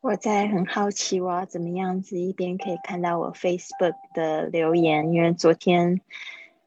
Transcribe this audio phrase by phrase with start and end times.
[0.00, 6.00] 我在很好奇，我要怎么样子一边可以看到我 Facebook 的留言，因为昨天，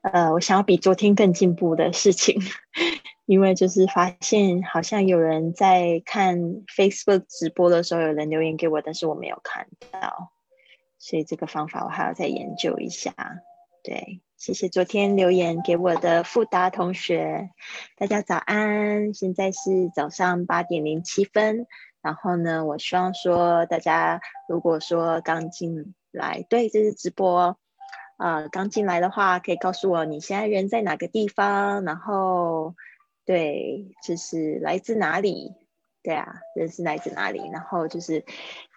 [0.02, 2.40] 呃，我想要比昨天更进步的事情，
[3.26, 10.32] 因为就是发现好像有人在看 Facebook 直播的时候，有人留言给我，但是我没有看到，
[11.00, 13.16] 所以这个方法我还要再研究一下。
[13.82, 17.50] 对，谢谢昨天留言给我的富达同学，
[17.98, 21.66] 大家早安，现在是早上八点零七分。
[22.04, 27.57] 然后呢，我希望说大家如果说刚进来，对，这是直播，
[28.18, 32.76] 呃，刚进来的话，可以告诉我你现在人在哪个地方，然后
[33.26, 35.54] 对，就是来自哪里，
[36.04, 38.26] 对啊，人是来自哪里，然后就是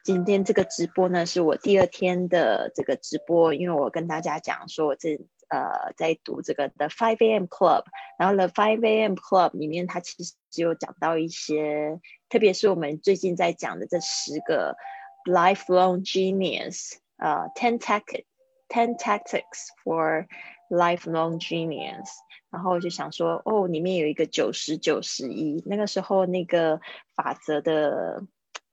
[0.05, 5.21] 今天这个直播呢，是我第二天的这个直播，因为我跟大家讲说我这。
[5.49, 7.45] 呃，在读这个 The Five A.M.
[7.45, 7.85] Club，
[8.19, 9.15] 然后 The Five A.M.
[9.15, 14.77] Club 里面，它其实只有讲到一些，特别是我们最近在讲的这十个
[15.25, 20.27] Lifelong Genius，呃，Ten Tactics，Ten Tactics for
[20.69, 22.09] Lifelong Genius。
[22.51, 26.81] 然后我就想说，哦，里面有一个九十九十一，那个时候那个
[27.15, 28.23] 法则的，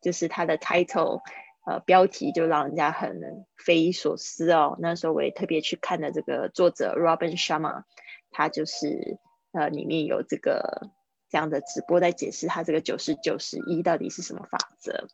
[0.01, 1.21] 就是它的 title。
[1.65, 4.77] 呃，标题就让人家很匪夷所思哦。
[4.79, 7.83] 那时候我也特别去看了这个作者 Robin Sharma，
[8.31, 9.17] 他就是
[9.53, 10.89] 呃里面有这个
[11.29, 15.07] 这样的直播在解释他这个九十九十一到底是什么法则。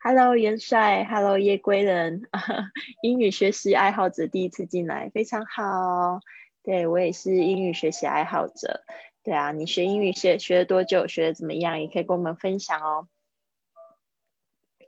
[0.00, 2.22] Hello 元帅，Hello 夜归人，
[3.02, 6.18] 英语学习爱好者第一次进来，非常好。
[6.64, 8.82] 对我也是英语学习爱好者。
[9.22, 11.06] 对啊，你学英语学学了多久？
[11.06, 11.80] 学的怎么样？
[11.80, 13.06] 也可以跟我们分享哦。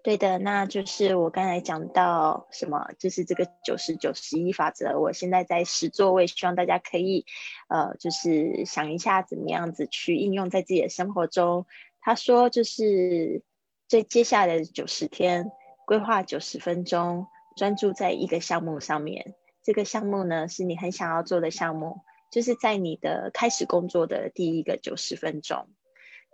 [0.05, 5.01] 对的，那就是我刚才讲到什么，就是这个九十九十一法则。
[5.01, 7.25] 我现在在十座位，希望大家可以，
[7.71, 11.65] 呃，就是想一下怎么样子去应用在自己的生活中。
[12.03, 13.43] 他说，就是
[13.89, 15.51] 在接下来的九十天，
[15.87, 17.27] 规划九十分钟，
[17.57, 19.35] 专注在一个项目上面。
[19.63, 22.01] 这个项目呢，是你很想要做的项目，
[22.31, 25.67] 就是在你的开始工作的第一个九十分钟。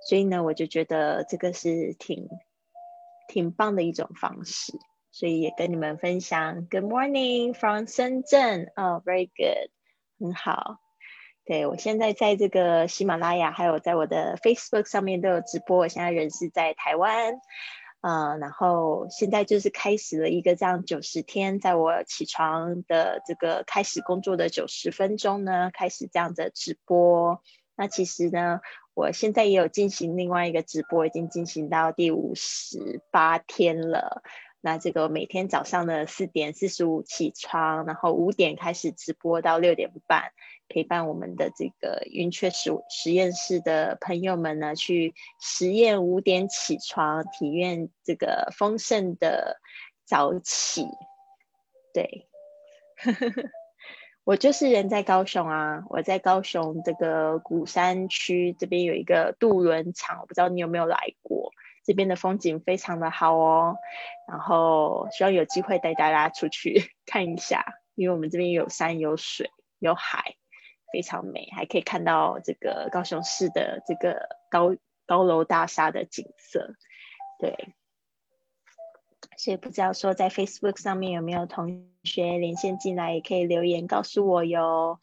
[0.09, 2.29] 所以呢，我就觉得这个是挺。
[3.31, 4.73] 挺棒的一种方式，
[5.13, 6.67] 所以也跟你们分享。
[6.67, 9.71] Good morning from 深圳，哦，very good，
[10.19, 10.81] 很好。
[11.45, 15.79] 对我现在在这个喜马拉雅，还有在我的 Facebook 上面都有直播。
[15.79, 17.35] 我现在人是在台湾，
[18.01, 27.41] 嗯，然后现在就是开始了一个这样九十天，在我起床的这个开始工作的九十分钟呢，开始这样的直播。
[27.77, 28.59] 那其实呢。
[29.01, 34.23] 我现在也有进行另外一个直播，已经进行到第五十八天了。
[34.61, 40.33] 那这个每天早上的四点四十五起床，然后五点开始直播到六点半，
[40.69, 49.59] 陪伴我们的这个云雀实实验室的朋友们呢，去实验五点起床，体验这个丰盛的
[50.05, 50.85] 早起。
[51.95, 52.29] 对。
[52.97, 53.43] 呵呵呵
[54.25, 61.53] 我就是人在高雄啊，我在高雄这个鼓山区这边有一个渡轮场，我不知道你有没有来过，
[61.85, 63.77] 这边的风景非常的好哦，
[64.29, 67.65] 然后希望有机会带大家出去 看一下，
[67.95, 70.37] 因为我们这边有山有水有海，
[70.93, 74.77] 非常美，还可以看到这个高雄市的这个高
[75.07, 76.75] 高楼大厦的景色，
[77.39, 77.75] 对。
[79.37, 84.99] 所以不知道说在 Facebook 上面有没有同学连线进来，也可以留言告诉我哟。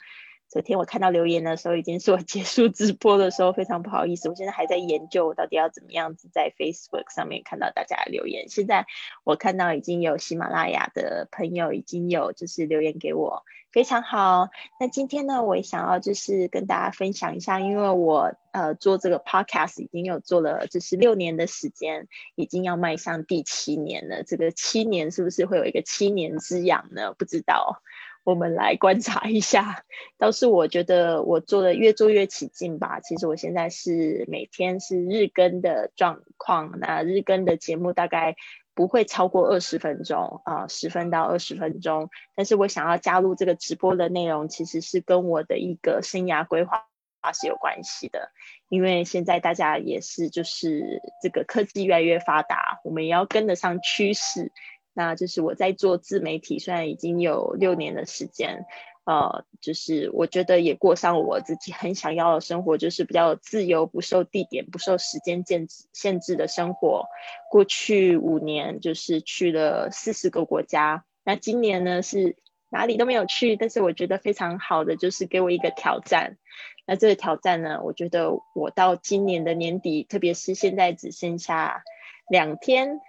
[0.49, 4.29] 昨天我看到留言的时候，已经是我结束直播的时候，非常不好意思。
[4.29, 8.47] 我现在还在研究，我到底要怎么样子在 Facebook 上面看到大家的留言。
[8.47, 8.85] 现在
[9.25, 13.43] 我看到已经有喜马拉雅的朋友已经有就是留言给我，
[13.77, 14.49] 非常好。
[14.79, 24.23] 那今天呢，我也想要就是跟大家分享一下，因为我呃做这个 Podcast 已经有做了就是六年的时间，已经要迈向第七年了。
[24.23, 27.13] 这个七年是不是会有一个七年之痒呢？
[27.19, 27.83] 不知道。
[28.23, 29.85] 我们来观察一下，
[30.17, 32.99] 倒是我觉得我做的越做越起劲吧。
[32.99, 38.35] 其实我现在是每天是日更的状况，那日更的节目大概
[38.77, 42.11] 不会超过二十分钟啊，十分到二十分钟。
[42.35, 46.85] 但是我想要加入这个直播的内容，其实是跟我的一个生涯规划
[47.33, 48.29] 是有关系的。
[48.69, 54.51] 因为现在大家也是就是这个科技越来越发达，我们也要跟得上趋势。
[54.93, 58.63] 那就是我在做自媒体，虽然已经有六年的时间，
[59.07, 67.05] 呃，就是我觉得也过上我自己很想要的生活，就是比较自由、不受地点、不受时间限制限制的生活。
[67.49, 72.35] 过去五年就是去了四十个国家，那今年呢是
[72.69, 76.37] 哪里都没有去，但是我觉得非常好的就是给我一个挑战。
[76.85, 81.81] 那这个挑战呢，我觉得我到今年的年底，特别是现在只剩下
[82.29, 82.99] 两天。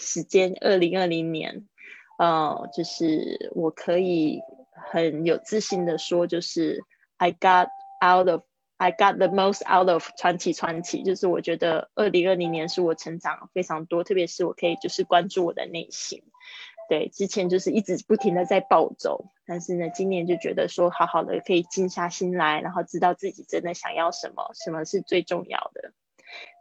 [0.00, 1.66] 时间，二零二零年，
[2.18, 4.40] 呃，就是我可以
[4.90, 6.84] 很有自信的说，就是
[7.16, 7.68] I got
[8.02, 8.42] out of
[8.76, 16.22] I got the most out of 传奇传奇，就是我觉得二零二零年是我成长非常多，特别是我可以就是关注我的内心。
[16.88, 25.92] 对，之前就是一直不停的在暴走，但是呢，今年就觉得说好好的可以静下心来，然后知道自己真的想要什么，什么是最重要的。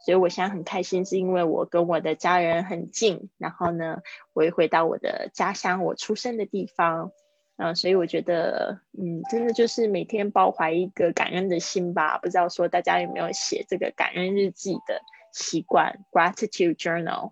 [0.03, 4.01] 所以我现在很开心，是因为我跟我的家人很近，然后呢，
[4.33, 7.11] 我也回到我的家乡，我出生的地方，
[7.57, 12.19] 嗯，所以我觉得，嗯，真的就是每天抱怀一个感恩的心吧。
[12.19, 15.01] 不知道说大家有没有写这个感恩日记的
[15.33, 17.31] 习惯，gratitude journal。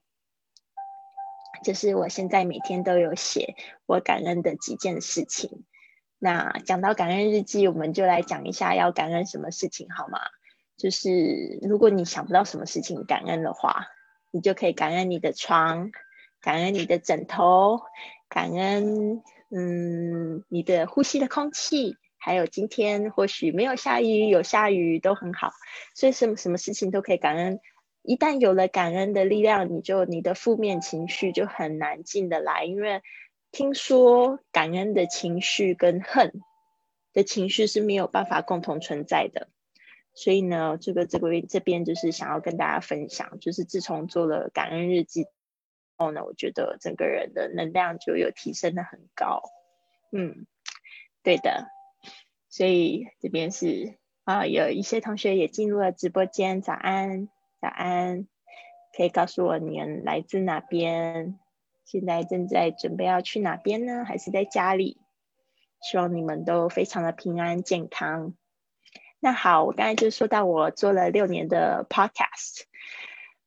[1.63, 3.55] 就是我现在每天都有写
[3.85, 5.63] 我感恩的几件事情。
[6.17, 10.19] 那讲到感恩日记，我们就来讲一下要感恩什么事情好吗？
[10.75, 13.87] 就是如果你想不到什么事情感恩的话，
[14.31, 15.91] 你就可以感恩你的床，
[16.41, 17.79] 感恩你的枕头，
[18.27, 19.21] 感恩
[19.57, 25.51] 嗯你的呼吸的空气，还有今天或许没有下雨，有下雨都很好。
[25.93, 27.61] 所以什么什么事情都可以感恩。
[28.01, 33.01] 一旦有了感恩的力量，你就你的负面情绪就很难进得来，因为
[33.51, 36.33] 听说感恩的情绪跟恨
[37.13, 39.47] 的情绪是没有办法共同存在的。
[40.13, 45.25] 所以呢，这个这个这边就是想要跟大家分享，就是自从做了感恩日记
[45.97, 49.41] 后呢，我觉得整个人的能量就有提升的很高。
[50.11, 50.45] 嗯，
[51.23, 51.67] 对的。
[52.49, 57.27] 所以这边是啊，有一些同学也进入了直播间，早安。
[57.61, 58.27] 早安，
[58.95, 61.39] 可以告诉我你们来自哪边？
[61.83, 64.05] 现在正在准备要去哪边呢？
[64.05, 65.01] 还是在家里？
[65.81, 68.35] 希望你们都非常的平安健康。
[69.19, 72.63] 那好，我刚才就说到我做了六年的 podcast。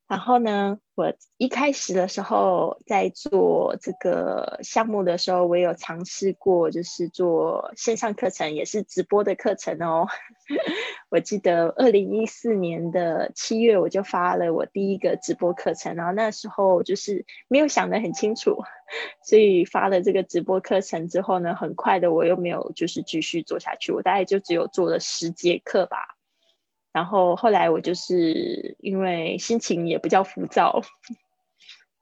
[0.08, 10.06] 然后呢，我一开始的时候在做这个项目的时候，我有尝试过，就是做线上课程，也是直播的课程哦。
[11.10, 18.62] 我记得二零一四年的七月，我就发了我第一个直播课程，然后那时候就是没有想得很清楚，
[19.22, 26.17] 所以发了这个直播课程之后呢，很快的我又没有就是继续做下去，我大概就只有做了十节课吧。
[26.98, 30.82] 然后后来我就是因为心情也比较浮躁，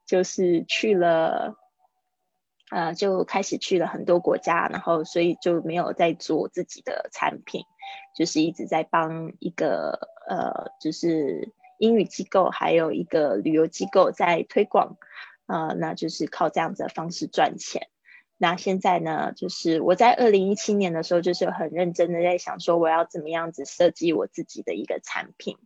[0.06, 1.54] 就是去了，
[2.70, 7.60] 呃，就开始去了很多国家，然后所以就没有在做自己的产品，
[8.16, 14.96] 就是一直在帮一个呃，就是英语机构还有一个旅游机构在推广，
[15.44, 17.86] 呃，那就是靠这样子的方式赚钱。
[18.38, 25.56] 那现在呢，就是我在二零一七年的时候，就是很认真的在想说，我要怎么样子设计我自己的一个产品。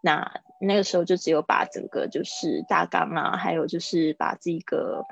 [0.00, 5.04] 那那个时候就只有把整个就是大纲啊，还有就是把这个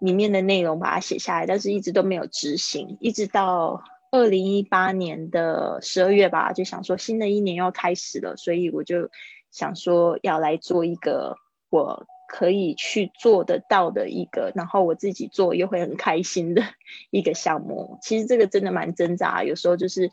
[0.00, 2.96] 里面的内容把它写下来，但是一直都没有执行。
[2.98, 9.10] 一直到二零一八年的十二月吧，就想说新的一年要开始了，所以我就
[9.50, 11.36] 想说要来做一个
[11.68, 12.06] 我。
[12.26, 16.62] 可以去做得到的一个，然后我自己做又会很开心的
[17.10, 17.98] 一个项目。
[18.02, 20.10] 其实这个真的蛮挣扎，有时候就是，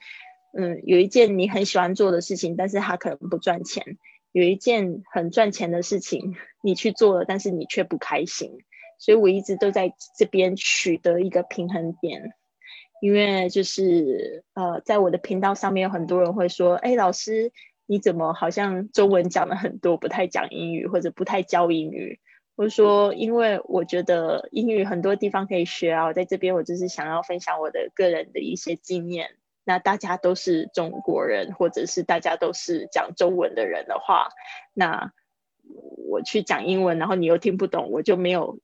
[0.58, 3.84] 嗯，有一件你很喜欢做的事情，但是它可能不赚钱；
[4.32, 8.52] 有一件很赚钱的事情，你去做了，但是你却不开心。
[9.00, 12.34] 所以我一直都在这边取得一个平衡点，
[13.02, 17.52] 因为就是呃，在我的频道上面有很多人会说，哎，老师。
[17.92, 22.22] 你怎么好像中文讲了很多，不太讲英语或者不太教英语？
[22.56, 29.32] 或者说，因为我觉得英语很多地方可以学啊，在这边我就是想要分享我的个人的一些经验。
[29.66, 34.30] 那大家都是中国人，或者是大家都是讲中文的人的话，
[34.74, 35.12] 那
[36.08, 38.60] 我去讲英文，然后你又听不懂，我就没有。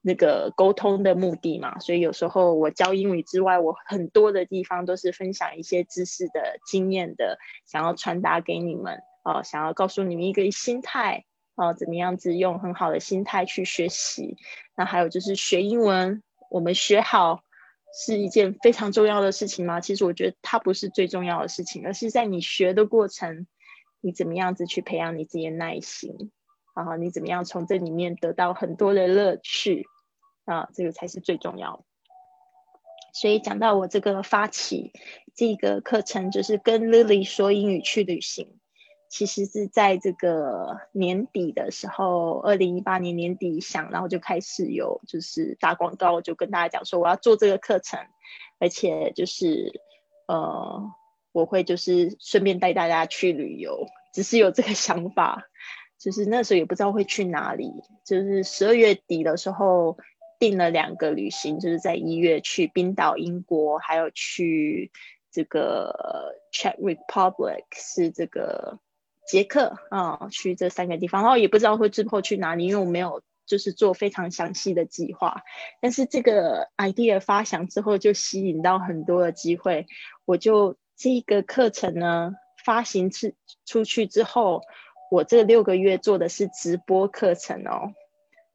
[0.00, 11.24] 那个沟通的目的嘛，所以有时候我教英语之外，我很多的地方都是分享一些知识的经验的，想要传达给你们啊，想要告诉你们一个心态
[11.56, 14.36] 啊，怎么样子用很好的心态去学习。
[14.76, 17.42] 那还有就是学英文，我们学好
[18.06, 19.80] 是一件非常重要的事情吗？
[19.80, 23.46] 其实我觉得它不是最重要的事情，而是在你学的过程，
[24.00, 26.30] 你怎么样子去培养你自己的耐心。
[26.78, 29.88] 然后你怎么样从这里面得到很多的乐趣
[30.44, 30.68] 啊？
[30.72, 31.82] 这个才是最重要的。
[33.12, 34.92] 所以讲到我这个发起
[35.34, 38.60] 这个课程，就是跟 Lily 说英语去旅行，
[39.08, 47.98] 其实是在这个年底的时候，二零一八年年底想，然后就开始有就是打广告，就跟大家讲说我要做这个课程，
[48.60, 49.82] 而且就是
[50.28, 50.88] 呃
[51.32, 55.48] 我会就是顺便带大家去旅游，只是有这个想法。
[55.98, 57.72] 就是那时候也不知道会去哪里，
[58.04, 59.98] 就是十二月底的时候
[60.38, 64.92] 订了两个旅行，就是在一月去冰岛、英国，还有去
[65.32, 68.78] 这个 Czech Republic 是这个
[69.26, 75.42] 捷克啊，去这三个地方，然后也不知道会之后去哪里，因为我没有就是做非常详细的计划。
[75.80, 79.86] 但是这个 idea 发想之后，就吸引到很多的机会，
[80.24, 82.34] 我就这个课程呢。
[82.64, 83.32] 发行出
[83.64, 84.60] 出去之后，
[85.10, 87.94] 我这六个月做的是直播课程哦，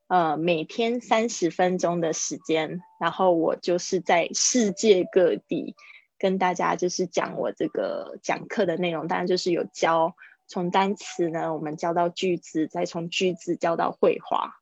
[0.07, 5.75] 呃，每天三十分钟的时间，然后我就是在世界各地
[6.19, 10.15] 跟大家就是讲我这个讲课的内容，当然就是有教
[10.47, 14.53] 从单词呢，我们教到句子，再从句子教到绘画，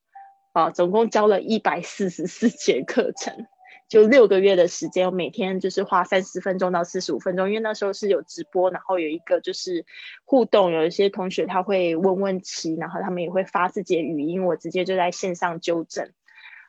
[0.53, 3.48] 啊，总共教了一百四十四节课程。
[3.91, 9.86] 就六个月的时间，我每天就是花三十分钟到四十五分钟，因为那时候是有直播，然后有一个就是
[10.24, 16.10] 互动，有一些同学他会问问题，然后他们也会发自己的语音，我直接就在线上纠正，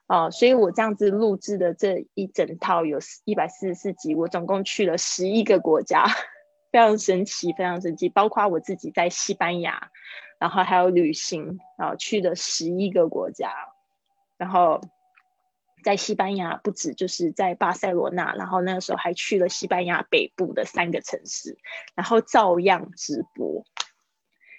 [0.08, 6.04] 啊，所以我这样子录制的这一整套有一百四十四集，我总共去了十一个国家，
[6.72, 9.92] 非常神奇，非常神奇，包括我自己在西班牙，
[10.40, 13.52] 然后还有旅行，然后去了十一个国家，
[14.36, 14.80] 然后。
[15.82, 21.58] 在西班牙不止，就是在巴塞罗那，然后那个时候还去了西班牙北部的三个城市，
[21.94, 23.64] 然后照样直播。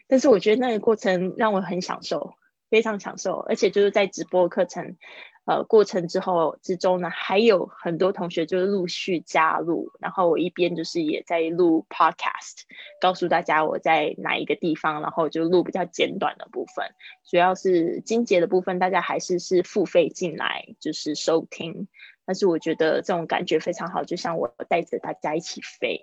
[0.07, 2.35] 但是我觉得那个过程让我很享受，
[2.73, 4.97] 非常享受，而且就是在直播课程。
[5.45, 12.63] 呃，过程之后之中呢，还有很多同学就是陆续加入，然后我一边就是也在录 podcast，
[12.99, 16.87] 告诉大家我在哪一个地方，然后就录比较简短的部分，
[17.29, 21.89] 主要是精简的部分，大家还是是付费进来就是收听，
[22.25, 26.01] 但是我觉得这种感觉非常好，就像我带着大家一起飞。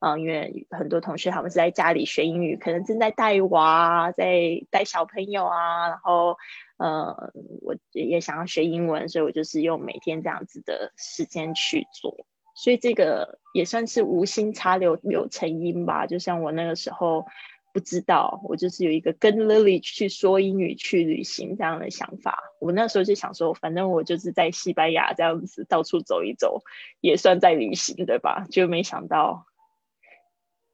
[0.00, 6.38] 嗯，因为很多同学他们是在家里学英语，可能正在带娃，在带小朋友啊，然后
[6.78, 7.30] 呃，
[7.60, 16.06] 我也想要学英文，所以我就是用每天这样子的时间去做，所以这个也算是无心插柳柳成荫吧。
[16.06, 17.26] 就像我那个时候
[17.74, 22.42] 不知道，我就是有一个跟 Lily 去说英语去旅行这样的想法。
[22.58, 26.62] 我那时候就想说，反正我就是在西班牙这样子到处走一走，
[27.02, 28.46] 也算在旅行，对吧？
[28.50, 29.44] 就没想到。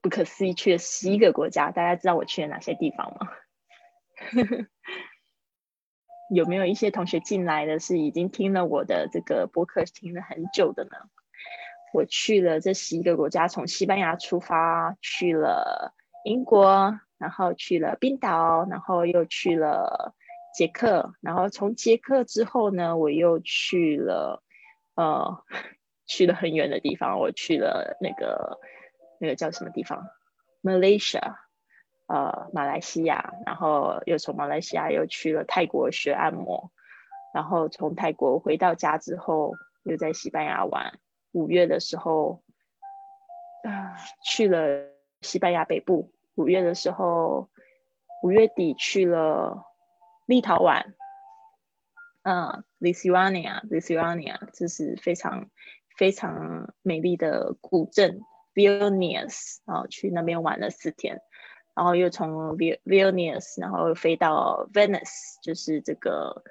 [0.06, 3.28] 不可思议，去了十一个国家，大家知道我去了哪些地方吗？
[6.32, 10.90] 有没有一些同学进来的是已经听了我的这个播客听了很久的呢？
[11.92, 15.92] 我去了这十一个国家，从西班牙出发，去了
[16.24, 20.14] 英国，然后去了冰岛，然后又去了
[20.54, 24.40] 捷克，然后从捷克之后呢，我又去了
[24.94, 25.42] 呃，
[26.06, 28.60] 去了很远的地方，我去了那个。
[29.18, 30.08] 那个叫什么地方
[30.62, 31.36] ？Malaysia，
[32.06, 36.70] 呃，马来西亚，然后又从马来西亚又去了泰国学按摩，
[37.32, 39.54] 然后从泰国回到家之后，
[39.84, 40.98] 又在西班牙玩。
[41.32, 42.42] 五月的时候，
[43.62, 44.88] 啊，去了
[45.20, 46.12] 西班牙北部。
[46.34, 47.50] 五月的时候，
[48.22, 49.64] 五月底去了
[50.26, 50.94] 立陶宛，
[52.22, 55.50] 嗯，Lithuania，Lithuania，这是非常
[55.96, 58.20] 非常美丽的古镇。
[58.56, 61.20] Vilnius，然后去那边玩了四天，
[61.74, 66.42] 然后又从 Vilnius，然后飞到 Venice，就是这个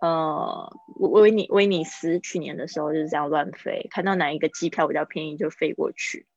[0.00, 2.20] 呃威尼威尼斯。
[2.20, 6.28] 去年的时候就是这样乱飞，看到哪一个机票比较便宜就飞过去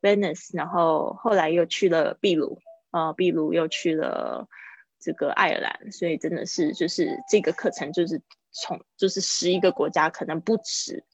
[0.00, 2.60] Venice，然后后来又去了秘鲁，
[2.92, 4.48] 呃，秘鲁又去了
[5.00, 8.22] 这个爱尔兰，所以真的是就是这个课程就是
[8.52, 11.04] 从就是十一个国家，可能不止。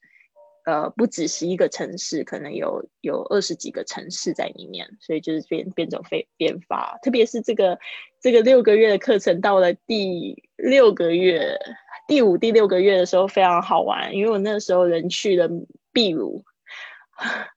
[0.66, 6.98] 呃，不只是一个城市，可能有有二十几个城市在里面，所以就是变变种非变法。
[7.02, 7.78] 特别是这个
[8.20, 11.56] 这个六个月的课程，到了第六个月、
[12.08, 14.12] 第五、第六个月的时候，非常好玩。
[14.12, 15.48] 因为我那时候人去了
[15.92, 16.44] 秘鲁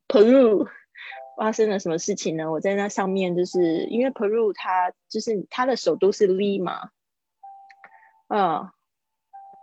[0.07, 0.67] ，Peru，
[1.35, 2.51] 发生了什么事情呢？
[2.51, 6.89] 我在那上面，就是因为 Peru 它就是它的首都是 Lima，
[8.27, 8.69] 嗯。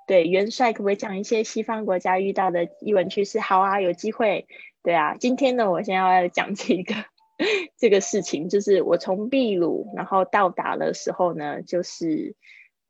[0.07, 3.41] 对元帅可不可以讲一些西方国家遇到的译文趋势？
[3.41, 4.47] 好啊，有机会。
[4.83, 6.95] 对啊，今天呢，我先要讲这个
[7.77, 12.37] 这个事情，就是我从秘鲁然后到达的时候呢，就是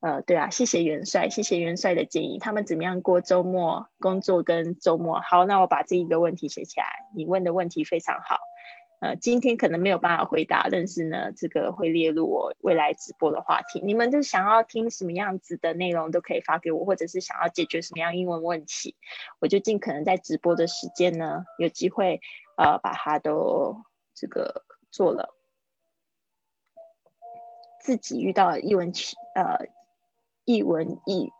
[0.01, 2.39] 呃，对啊，谢谢元帅，谢谢元帅的建议。
[2.39, 5.21] 他们怎么样过周末工作跟周末？
[5.21, 6.87] 好，那我把这一个问题写起来。
[7.17, 8.37] 你问的问题非常好。
[9.07, 13.81] 呃，今天可能没有办法回答，但是呢，这个会列入我未来直播的话题。
[13.81, 18.97] 你们就想要听什么样子的内容都可以发给我，或者是想要解决什么样英文问题，
[19.39, 22.21] 我就尽可能在直播的时间呢，有机会
[22.57, 23.77] 呃把它都
[24.13, 25.37] 这个做了。
[27.81, 29.69] 自己遇到译文趣呃
[30.45, 31.31] 译文艺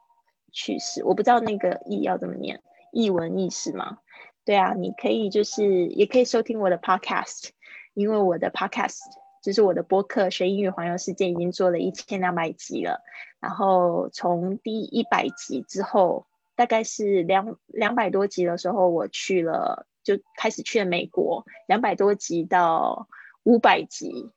[0.53, 3.99] 趣事，我不知道那个译要怎么念，译文意事吗？
[4.45, 7.49] 对啊，你可以就是也可以收听我的 podcast，
[7.97, 8.99] 因为我的 podcast
[9.43, 13.01] 就是我的播客《学英语环游世界》已经做了一千两百集了，
[13.41, 23.09] 然后从第一百集之后，大概是两两百多集的时候，我去了就开始去了美国，两百多集到
[23.43, 24.31] 五百集，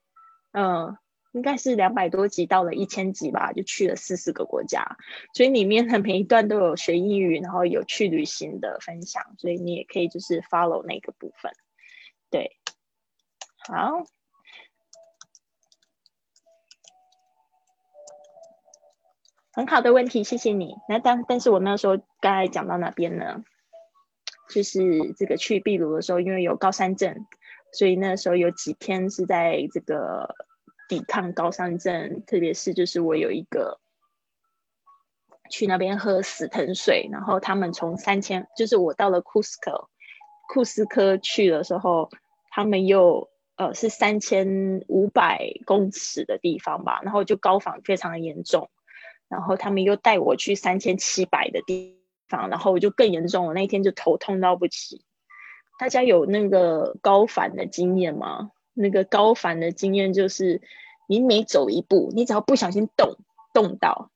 [0.53, 0.97] 嗯。
[1.31, 4.97] 应该是两百多集到了一千集吧，就去了四十个国家，
[5.35, 11.51] 所以里面的每一段都有学英语，然后有去旅行的分享，所以你也可以就是 follow 那个部分。
[13.71, 14.03] 好，
[19.53, 20.75] 很好的问题，谢谢你。
[20.87, 23.43] 那但但是我那时候刚才讲到哪边呢？
[24.49, 27.27] 就是这个去秘鲁的时候，因为有高山症，
[27.71, 30.35] 所以那时候有几天是在这个。
[30.87, 33.79] 抵抗高山症，特别是就是我有一个
[35.51, 39.87] 去那边喝死藤水，然后他们从三千，就是我到了库斯科，
[40.51, 42.09] 库斯科去的时候，
[42.49, 48.69] 他们又呃是三千五百公尺的地方吧，然后就高反非常严重，
[49.27, 51.99] 然后他们又带我去三千七百的地
[52.29, 55.03] 方，然后我就更严重，我那一天就头痛到不起。
[55.77, 58.51] 大家有那个高反的经验吗？
[58.73, 60.61] 那个高反的经验就是，
[61.09, 63.17] 你每走一步，你只要不小心动
[63.53, 64.09] 动到，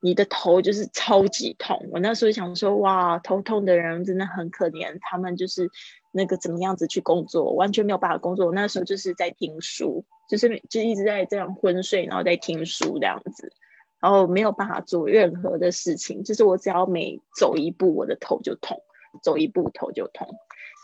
[0.00, 1.88] 你的头就是超级痛。
[1.92, 5.70] 我那时候想说，哇，头痛的人真的很可怜，他们就是
[6.10, 8.46] 那个怎么样子去工作，完全没有办法工作。
[8.46, 13.52] 我那时候就是在听书，就是就一直在这样昏睡，然后在听书这样子，
[14.00, 16.24] 然后没有办法做任何的事情。
[16.24, 18.82] 就是我只要每走一步，我的头就痛，
[19.22, 20.28] 走一步头就痛。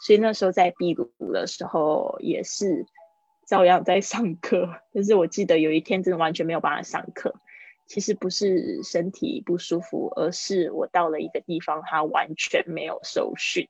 [0.07, 2.87] 所以那时候在秘鲁的时候也是。
[3.49, 7.33] 照样在上课，但是我记得有一天真的完全没有办法上课。
[7.87, 13.68] 其实不是身体不舒服，而是我到了一个地方，它完全没有收讯。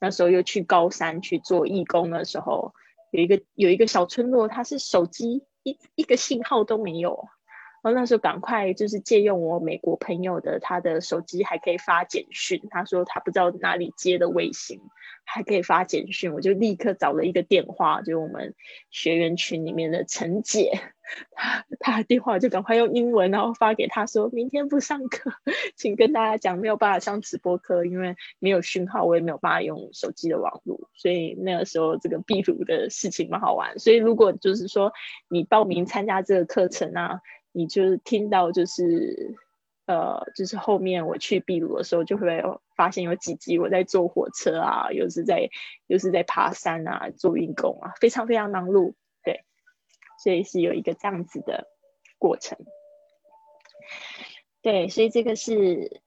[0.00, 2.72] 那时候又去高山去做义工的时候，
[3.10, 7.28] 有一个有一个小村落，它是手机一一个信号都没有。
[7.82, 12.62] 然后那时候赶快就是借用我美国朋友的他的手机，还可以发简讯。
[12.70, 14.80] 他说他不知道哪里接的卫星。
[15.30, 18.54] 还可以发简讯，我就立刻找了一个电话，就是我们
[18.90, 20.72] 学员群里面的陈姐，
[21.32, 25.30] 她她的电话就赶快用英文，然后发给她说，明天不上课，
[25.76, 33.78] 请跟大家讲没有办法上直播课，因为没有讯号，我也没有办法用手机的网络，所以那个时候这个壁炉的事情蛮好玩。
[33.78, 34.90] 所以如果就是说
[35.28, 37.20] 你报名参加这个课程啊，
[37.52, 39.36] 你就是听到就是。
[39.88, 42.44] 呃，就是后面我去秘鲁的时候，就会
[42.76, 45.48] 发现有几集我在坐火车啊，又是在
[45.86, 48.92] 又是在爬山啊，做运动啊，非常非常忙碌，
[49.24, 49.46] 对，
[50.22, 51.68] 所以是有一个这样子的
[52.18, 52.58] 过程，
[54.60, 56.02] 对，所以这个是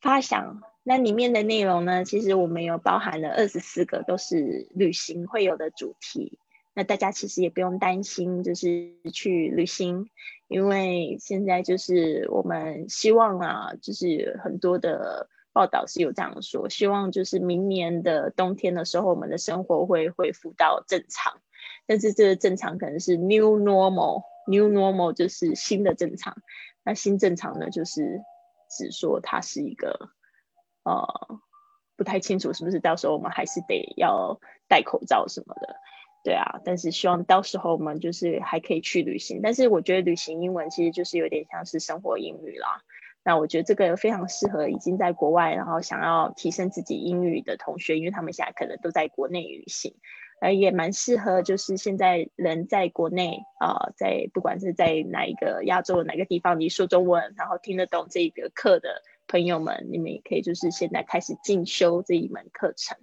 [0.00, 6.38] 发想，那里面的内容呢，其实我们有包含了二十四个，都是旅行会有的主题。
[6.80, 10.08] 那大家其实也不用担心，就是去旅行，
[10.48, 21.42] 因为现在就是我们希望啊，就是很多的报道是有这样说，希望就是明年的冬天的时候，我们的生活会恢复到正常。
[21.86, 26.34] 但是这个正常可能是 new normal，new normal 就是新的正常。
[26.82, 28.22] 那新正常呢，就是
[28.70, 30.08] 只说它是一个
[30.84, 31.06] 呃
[31.98, 35.76] 不太清楚是不是到时候我们还是得要戴口罩什么的。
[36.22, 39.40] 对啊，但是希望到时候我们就是还可以去旅行。
[39.42, 42.82] 但是我觉得旅行英文其实就是有点像是生活英语啦。
[43.22, 49.94] 那我觉得这个非常适合已经在国外，然后想要提升自己英语的同学，因为他们现在可能都在国内旅行，
[50.40, 62.96] 呃，也蛮适合就是现在人在国内啊，在不管是在哪一个亚洲哪个地方，你说中文，然后听得懂这一个课的朋友们，你们也可以就是现在开始进修这一门课程。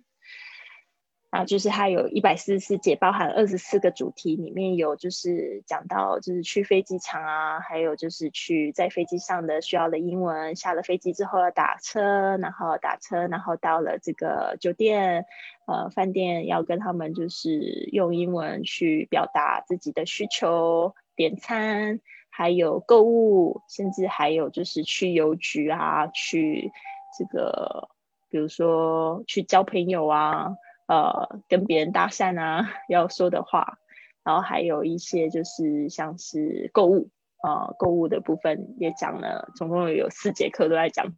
[1.38, 15.26] 啊，就是它有一百四十四节，包含二十四个主题，里面有就是讲到就是去飞机场啊，还有就是去在飞机上的需要的英文，下了飞机之后要打车，然后打车，然后到了这个酒店，
[15.68, 22.00] 呃，饭店要跟他们就是用英文去表达自己的需求，点餐，
[22.32, 26.72] 还有购物，甚至还有就是去邮局啊，去
[27.16, 27.90] 这个
[28.32, 30.56] 比如说去交朋友啊。
[30.88, 33.78] 呃，跟别人搭讪啊， 要说的话，
[34.24, 37.10] 然后还有一些就是像是购物
[37.42, 41.14] 啊，购物的部分也讲了，总共有四节课都在讲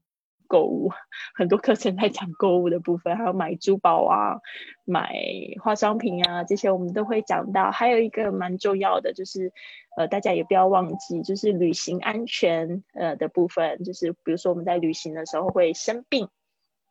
[0.47, 0.91] 购物，
[1.35, 4.39] 很多课程在讲购物的部分，还有买珠宝啊、
[4.85, 5.13] 买
[5.61, 7.69] 化妆品啊这些，我们都会讲到。
[7.71, 9.53] 还有一个蛮重要的，就是
[9.95, 16.27] 呃，大家也不要忘记，就是旅行安全呃的部分，就是比如说我们在旅行的时候会生病，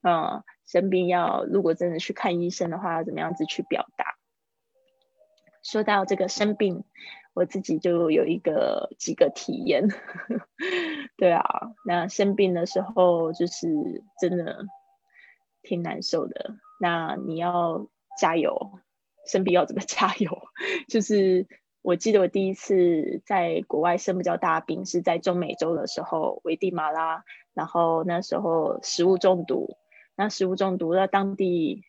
[0.02, 4.16] 嗯，生病要如果真的去看医生的话，要怎么样子去表达？
[5.62, 6.84] 说到这个生病。
[7.34, 9.86] 我自己就有一个几个体验，
[11.16, 11.44] 对啊，
[11.86, 14.66] 那生病的时候就是真的
[15.62, 16.56] 挺难受的。
[16.80, 17.86] 那你要
[18.18, 18.80] 加油，
[19.24, 20.36] 生病要怎么 加油？
[20.88, 21.46] 就是
[21.80, 27.22] 我记得我第一次在国外生比较大病是在中美洲的时候，危地马拉，
[27.54, 29.76] 然后那时候食物中毒，
[30.18, 31.84] 那食物中毒在当地。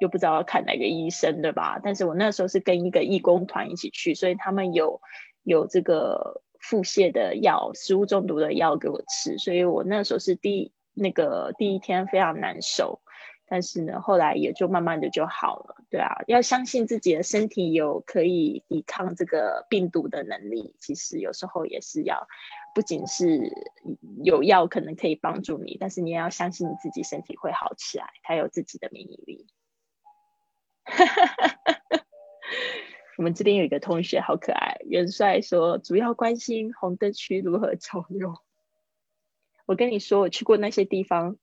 [0.00, 1.80] 又不知道要看哪个医生，对吧？
[1.82, 5.00] 但是我那时候是跟一个义工团一起去，所以他们有
[5.42, 13.00] 有这个腹泻的药、食物中毒的药给我吃，所以我那时候是第那个第一天非常难受，
[13.48, 15.74] 但是呢，后来也就慢慢的就好了。
[15.90, 20.76] 对啊，要相信自己的身体有可以抵抗这个病毒的能力。
[20.78, 22.28] 其实有时候也是要，
[22.78, 23.50] 不仅是
[24.22, 29.48] 有药可能可以帮助你，但是你也要相信你自己身体会好起来，它有自己的免疫力。
[33.18, 38.36] 我们这边有一个同学好可爱，元帅说主要关心红灯区如何交流。
[39.66, 41.36] 我跟你说，我去过那些地方，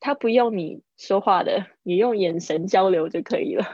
[0.00, 3.64] 他不用你说话的，你用眼神交流就可以了。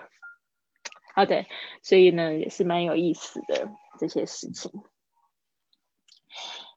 [1.16, 1.46] 好的，
[1.82, 4.70] 所以呢也是蛮有意思的这些事情。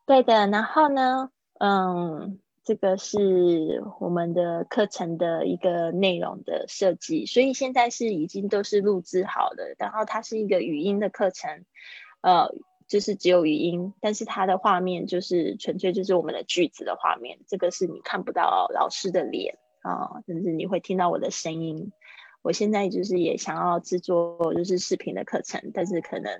[0.08, 2.40] 对的，然后呢，嗯。
[2.64, 9.74] 这个是我们的课程的一个内容的设计，所以现在是已经都是录制好的。
[9.80, 11.64] 然后它是一个语音的课程，
[12.20, 12.54] 呃，
[12.86, 17.40] 就是只有语音，但是它的画面就是纯粹就是我们的句子的画面。
[17.48, 21.94] 这个是你看不到老师的脸啊，甚至你会听到我的声音。
[22.42, 26.34] 我现在就是也想要制作就是视频的课程，但是可能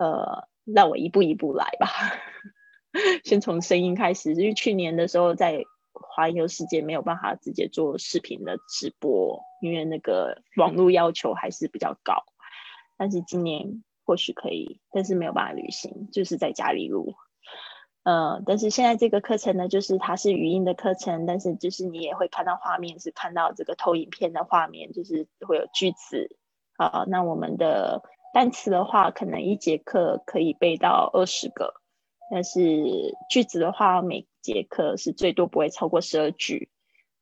[0.00, 1.86] 呃，让我一步一步来吧。
[3.24, 12.24] 先从声音开始，因为去年的时候在环游世界没有办法直接做视频的直播，因为那个网络要求还是比较高。
[12.98, 17.14] 但是今年或许可以，但是没有办法旅行，就是在家里录。
[18.04, 26.36] 呃，但是现在这个课程呢，就是它是语音的课程，但是就是你也会看到画面，是看到这个投影片的画面，就是会有句子
[26.76, 27.04] 啊。
[27.06, 28.02] 那我们的
[28.34, 31.81] 单词的话，可能一节课可以背到二十个。
[32.32, 36.70] 但是句子的话，每节课是最多不会超过十二句，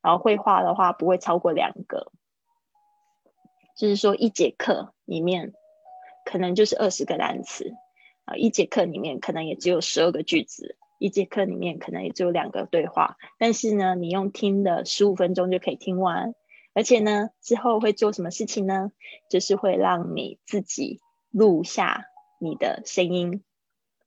[0.01, 2.13] 然后绘画的话不会超过两个，
[3.75, 5.51] 就是说一节课里面
[6.23, 7.73] 可能就是二十个单词
[8.23, 16.33] 啊，一节课里面可能也只有十二个句子，一节课里面可能也只有两个对话，但是呢，你用听的十五分钟就可以听完，
[16.73, 18.93] 而且呢，之后会做什么事情呢？
[19.29, 22.05] 就是会让你自己录下
[22.39, 23.43] 你的声音。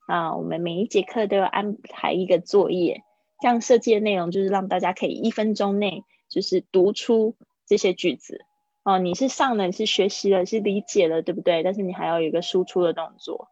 [0.06, 3.02] 啊，我们每一节课都要安排一个作业，
[3.40, 7.36] 这样设计的内容就是让大家可以一分钟内就是读出
[7.66, 8.44] 这些句子。
[8.82, 11.62] 哦，你是上了，你是学习了，是理解了，对不对？
[11.62, 13.48] 但是你还要有一个输出的动作。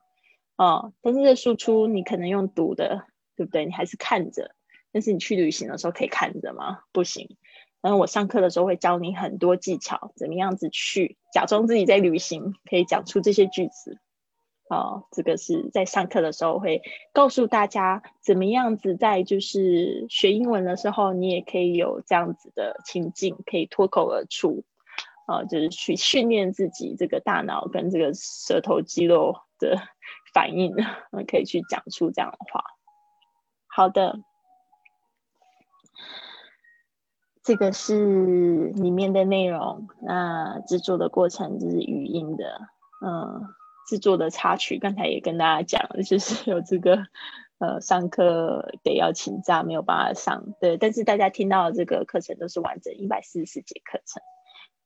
[0.56, 3.64] 哦，但是这输出你可能用读的，对不对？
[3.64, 4.54] 你还是看着，
[4.92, 6.80] 但是你去旅行的时候可以看着吗？
[6.92, 7.36] 不行。
[7.80, 13.98] 然后我上课的时候会教你很多技巧，怎么样子去假装自己在旅行，可以讲出这些句子。
[14.68, 16.80] 哦，这个是在上课的时候会
[17.12, 24.64] 告诉大家怎么样子，在就是学英文的时候，你也可以有这样子的情境，可以脱口而出，
[25.26, 29.76] 啊，就是去训练自己这个大脑跟这个舌头肌肉的
[30.32, 30.74] 反应，
[31.28, 32.64] 可以去讲出这样的话。
[33.66, 34.20] 好的，
[37.42, 42.68] 这个是里面的内容，那制作的过程就是语音的，
[43.04, 43.54] 嗯。
[43.86, 47.06] 制作的插曲，刚才也跟大家讲了，就是有这个，
[47.58, 50.54] 呃，上课得要请假，没有办法上。
[50.60, 54.22] 对，但是大家听到的这个课程都是完整一百四十四节课程。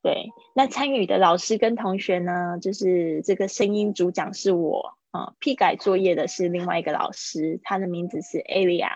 [0.03, 8.93] 对，那参与的老师跟同学呢，就是这个声音主讲是我啊，批改作业的是另外一个老师，他的名字是 Alia。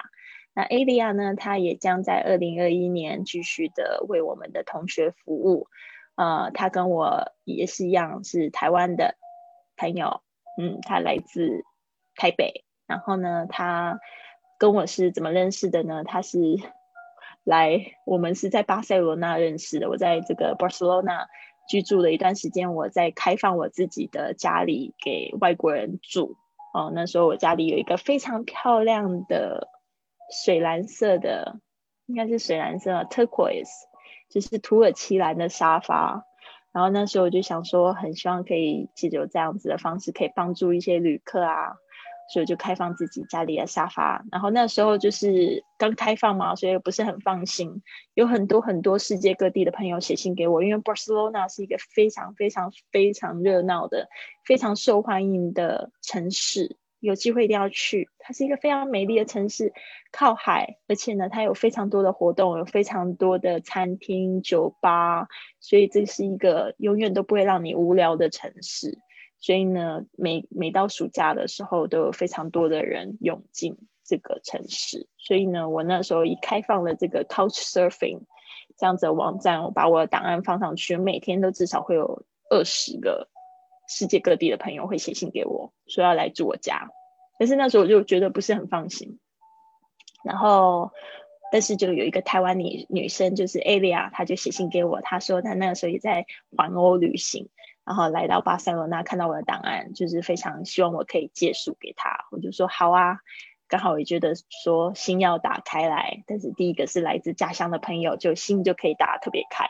[0.55, 5.69] 那 Alia 呢，他也将在二零二一年继续的为我们的同学服务。
[6.17, 9.17] 呃，他跟我也是一样，是台湾的。
[9.81, 10.21] 朋友，
[10.59, 11.64] 嗯，他来自
[12.14, 13.99] 台北，然后呢，他
[14.59, 16.05] 跟我是怎么认识的呢？
[16.05, 16.38] 他是
[17.45, 19.88] 来，我们是在巴塞罗那认识的。
[19.88, 21.29] 我在这个 Barcelona
[21.66, 26.37] 居住了一段时间，我在开放我自己的家里给外国人住。
[26.75, 29.69] 哦，那时候我家里有一个非常漂亮的
[30.45, 31.59] 水蓝色的
[32.07, 33.71] 应该是水蓝色，turquoise，
[34.29, 36.27] 就是土耳其蓝的沙发。
[36.72, 41.74] 然后那时候我就想说，很希望可以借着这样子的方式，可以帮助一些旅客啊。
[42.33, 47.83] 所以就开放自己家里的沙发，然后那时候就是刚开放嘛，所以不是很放心。
[48.14, 54.09] 有很多很多世界各地的朋友写信给我，因为 Barcelona 是一个非常非常非常热闹的、
[54.46, 58.09] 非常受欢迎的城市，有机会一定要去。
[58.19, 59.73] 它是一个非常美丽的城市，
[60.13, 65.27] 靠海，而且呢，它有非常多的活动，有非常多的餐厅、酒吧，
[65.59, 68.99] 所以这是一个永远都不会让你无聊的城市。
[69.39, 75.09] 所以呢，每每到暑假的时候，都有非常多的人涌进这个城市。
[75.17, 78.21] 所以呢，我那时候一开放了这个 Couch Surfing
[78.77, 83.29] 这样子的网站，我把我的档案放上去，每天都至少会有二十个
[83.90, 86.90] 世界各地的朋友会写信给我，说要来住我家。
[87.40, 89.18] 但是那时候我就觉得不是很放心。
[90.22, 90.92] 然后，
[91.50, 96.26] 但是就有一个台湾女女生，就是 Alia，她就写信给我，她说她那个时候也在
[96.57, 97.48] 环欧旅行。
[97.85, 102.29] 然后来到巴塞罗那，看到我的档案，就是非常希望我可以借书给她。
[102.31, 103.18] 我就说好啊，
[103.66, 109.66] 刚好我也觉得说心要打开来，但是第一个是来自家乡的朋友，就心就可以打特别开。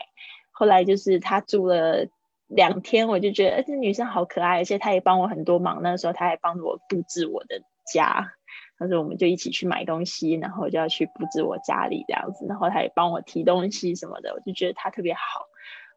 [0.51, 2.07] 后来就是他住了
[2.53, 5.81] 两天，我就觉得这女生好可爱，而且她也帮我很多忙。
[5.81, 7.61] 那时候她还帮我布置我的
[7.93, 8.33] 家，
[8.77, 12.45] 那时候我们就一起去买东西，然后就要去布置我家里这样子。
[12.47, 15.21] 然后她也帮我提东西什么的，我就觉得她特别好。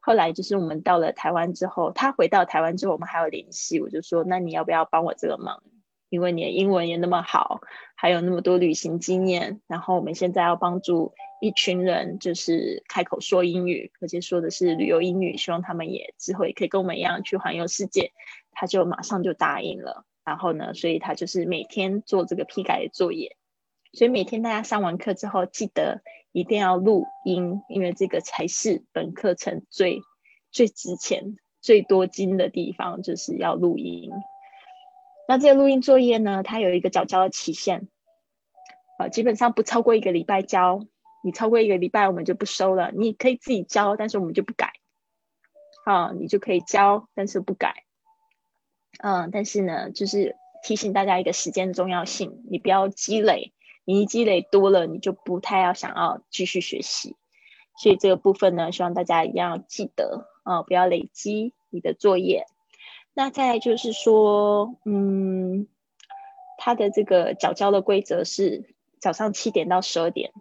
[0.00, 3.80] 后来就是我们到了台湾之后，她回到台湾之后，我们还有联系。
[3.80, 5.62] 我就说，那你要不要帮我这个忙？
[6.10, 7.62] 因为你的英文也那么好，
[7.96, 9.60] 还有那么多旅行经验。
[9.66, 11.14] 然后我们现在要帮助
[11.44, 18.12] 一群人，就是开口说英语，而且说的是旅游英语，希望他们也之后也可以跟我们一样去环游世界。
[18.52, 20.04] 他就马上就答应了。
[20.24, 23.37] 然后呢，所以他就是每天做这个批改的作业。
[23.92, 26.02] 所以每天大家上完课之后，记得。
[26.37, 30.00] 一定要录音，因为这个才是本课程最
[30.50, 34.11] 最值钱、最多金的地方，就是要录音。
[35.28, 37.87] 那这个录音作业呢，它有一个早交的期限，
[38.98, 40.80] 啊，基本上不超过一个礼拜交。
[41.24, 42.92] 你超过一个礼拜，我们就不收了。
[42.92, 44.74] 你可以自己交，但是我们就不改。
[45.87, 47.84] 啊，你就可以交，但是不改。
[48.98, 53.52] 嗯，但是呢，就是提醒大家一个时间的重要性，你不要积累。
[53.87, 57.16] 你一积累多了，你就不太要想要继续学习，
[57.76, 62.46] 所以这个部分呢，希望大家一定要记得啊，不要累积你的作业。
[63.12, 65.68] 那再就是说，嗯，
[66.56, 70.32] 它的这个早交的规则是早上七点到十二点，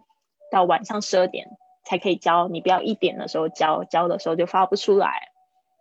[0.50, 1.48] 到晚上十二点
[1.84, 5.28] 才可以交，你不要一点的时候交，交的时候就发不出来，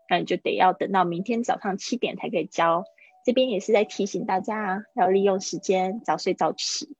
[0.10, 2.84] 那你就得要等到明天早上七点才可以交。
[3.26, 6.95] 这边也是在提醒大家要利用时间早睡早起。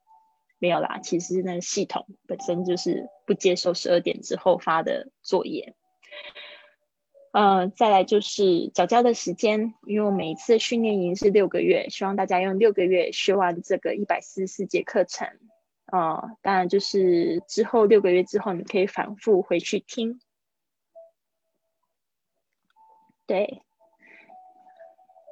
[0.60, 5.76] 没有啦，其实那个系统本身就是不接受十二点之后发的作业。
[7.34, 15.28] 呃，再来就是早交的时间，因为我每一次训练营是六个月，希望大家用六个月学完这个一百四十四节课程。
[15.96, 20.20] 啊，当然就是之后六个月之后，你可以反复回去听。
[23.28, 23.62] 对，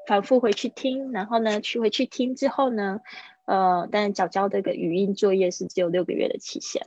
[0.07, 3.01] 反复回去听，然后呢，去回去听之后呢。
[3.45, 6.85] 呃，但是缴交这个语音作业是只有六个月的期限，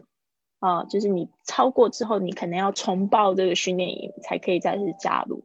[0.61, 5.45] 啊，就是你超过之后，你可能要重报这个训练营才可以再次加入，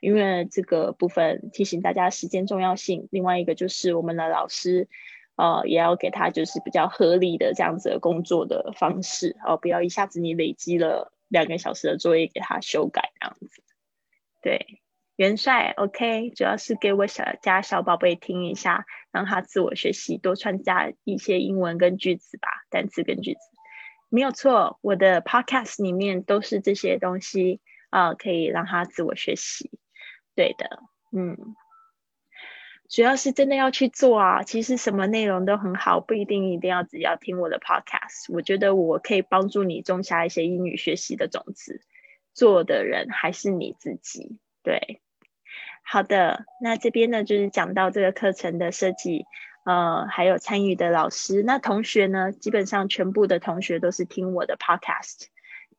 [0.00, 3.08] 因为这个部分提醒大家时间重要性。
[3.12, 4.88] 另外一个就是我们的老师，
[5.36, 13.62] 呃，也要给他就是比较合理的这样子的工作的方式，哦，不要一下子你累积了两个小时的作业给他修改这样子，
[14.42, 14.80] 对。
[15.16, 23.40] 元帅，OK，主要是给我小家小宝贝听一下，让他自我学习，多穿加一些英文跟句子吧，单词跟句子，
[24.08, 24.78] 没有错。
[24.80, 29.70] 我的 Podcast 里面都是这些东西啊，可以让他自我学习。
[30.34, 30.80] 对的，
[31.12, 31.36] 嗯，
[32.90, 34.42] 主要是真的要去做啊。
[34.42, 38.30] 其实什么内容都很好，不一定一定要只要听我的 Podcast。
[38.34, 41.80] 我觉得我可以帮助你种下一些英语学习的种子，
[42.34, 44.38] 做的人还是你自己。
[44.62, 45.00] 对。
[45.82, 49.24] 好的，那这边呢就是讲到这个课程的设计，
[49.64, 51.42] 呃，还有参与的老师。
[51.42, 55.26] 那同学呢，基本上全部的同学都是听我的 podcast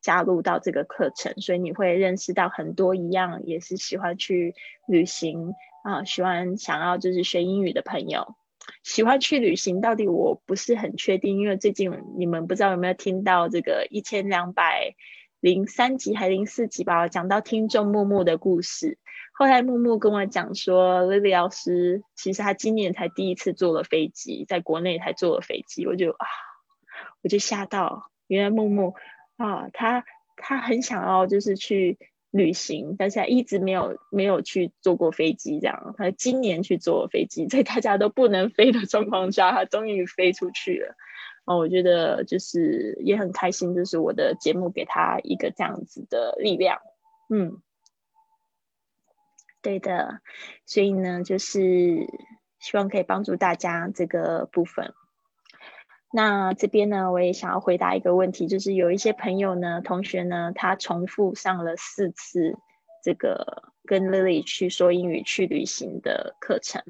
[0.02, 4.56] 加入到这个课程，所以你会认识到很多一样也是喜欢去
[4.88, 8.35] 旅行啊，喜欢想要就是学英语的朋友，
[8.83, 9.81] 喜欢去旅行。
[9.81, 14.95] 到底我不是很确定，因为最近你们不知道有没有听到这个一千两百
[15.39, 18.99] 零三集还零四集吧，讲到听众木木的故事。
[19.33, 26.27] 后来木木跟我讲说，Lily 老师其实他今年才第一次坐了飞机，在国内才坐了飞机，我就啊，
[27.23, 28.93] 我就吓到，原来木木
[29.37, 30.03] 啊，他
[30.35, 31.97] 他很想要就是去
[32.31, 40.95] 旅行，但是他一直没有没有去坐过飞机，这样他今年去坐飞机，在大家都不能飞的状况下，他终于飞出去了。
[41.43, 46.79] 哦，我觉得就是也很开心，就是我的节目给他一个这样子的力量。
[47.29, 47.61] 嗯，
[49.61, 50.21] 对的，
[50.65, 52.07] 所以呢，就是
[52.59, 54.93] 希望可以帮助大家这个部分。
[56.13, 62.58] 那这边呢，我也想要回答一个问题，就是有一些朋友呢，同学呢，他重复上了四次
[63.04, 66.84] 这个跟 Lily 去说英语去旅行的课程，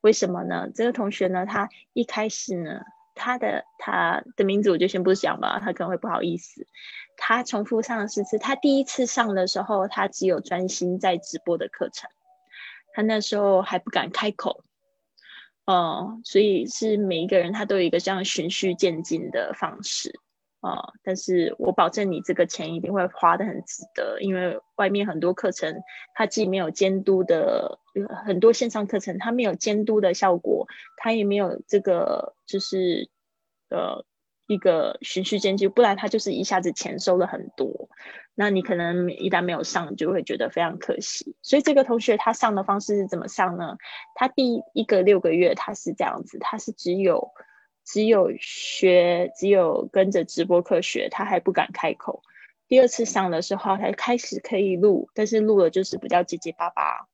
[0.00, 0.68] 为什么呢？
[0.74, 2.80] 这个同学呢，他一开始呢。
[3.16, 6.66] 他的他的名字我就先不讲吧，他可能会不好意思。
[7.16, 12.10] 他重复上了四次，他第一次上的时候，他只有专心在直播的课程，
[12.92, 14.64] 他那时候还不敢开口，
[15.66, 20.20] 哦，所以是每一个人他都有一个这样循序渐进的方式。
[20.64, 20.94] 啊！
[21.02, 25.82] 但是我保证你这个钱一定会花的很值得，因为外面很多课程，
[26.14, 27.78] 它既没有监督的，
[28.24, 33.10] 很多线上课程它没有监督的效果，它也没有这个就是
[33.68, 34.06] 呃
[34.46, 37.88] 一个循序渐进，不然他就是一下子钱收了很多，
[38.34, 41.36] 那你可能一旦没有上，就会觉得非常可惜。
[41.42, 43.76] 所以这个同学他上的方式是怎么上呢？
[44.14, 47.30] 他第一个六个月他是这样子，他是只有。
[47.86, 52.22] 只有学，只有跟着直播课学，他还不敢开口。
[52.66, 57.06] 第二次上的时候，他开始可以录，但是录了就是比较结结巴巴，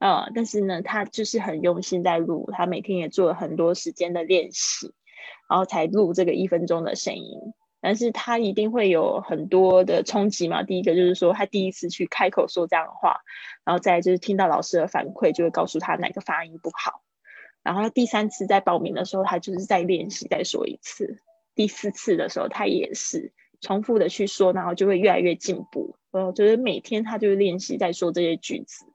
[0.00, 4.92] 嗯，但是呢，他就是很用心在录，他每天也做了很多时间的练习，
[5.48, 7.38] 然后才录这个一分钟的声音。
[7.80, 10.64] 但是他一定会有很多的冲击嘛。
[10.64, 13.18] 第一个就是说，他第一次去开口说这样的话，
[13.64, 17.02] 然后再就是听到老师的反馈，就会告诉他哪个发音不好。
[17.62, 21.20] 然后第三次在报名的时候，他就是在练习再说一次。
[21.54, 25.94] 第四次的时候，他也是重复的去说，然后就会越来越进步。
[26.10, 28.86] 呃，就是每天他就是练习在说这些句子。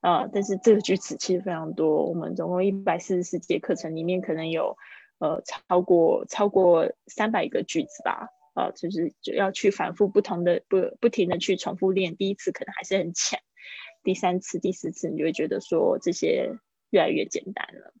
[0.00, 2.06] 啊，但是这个句子其实非常多。
[2.06, 4.76] 我们总共一百四十四节课程里面，可能有
[5.20, 8.30] 呃超过超过三百个句子吧。
[8.52, 12.16] 啊，就是就要去反复不同的不不停的去重复练。
[12.16, 13.38] 第一次可能还是很浅，
[14.02, 16.58] 第三次、第四次，你就会觉得说这些
[16.90, 17.94] 越来越简单了。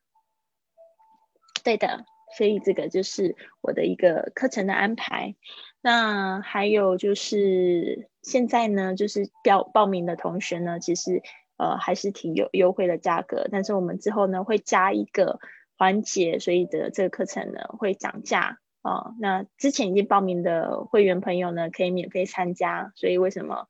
[1.62, 2.04] 对的，
[2.36, 5.36] 所以这个就是我的一个课程的安排。
[5.80, 11.22] 那还有就是现在呢，就是报报名的同学呢，其实
[11.58, 13.46] 呃还是挺有优惠的价格。
[13.52, 15.38] 但是我们之后呢会加一个
[15.80, 19.14] 环节，所以的这个课程呢会涨价啊。
[19.18, 22.92] 那之前已经报名的会员朋友呢可以免费参加。
[22.96, 23.66] 所以为什么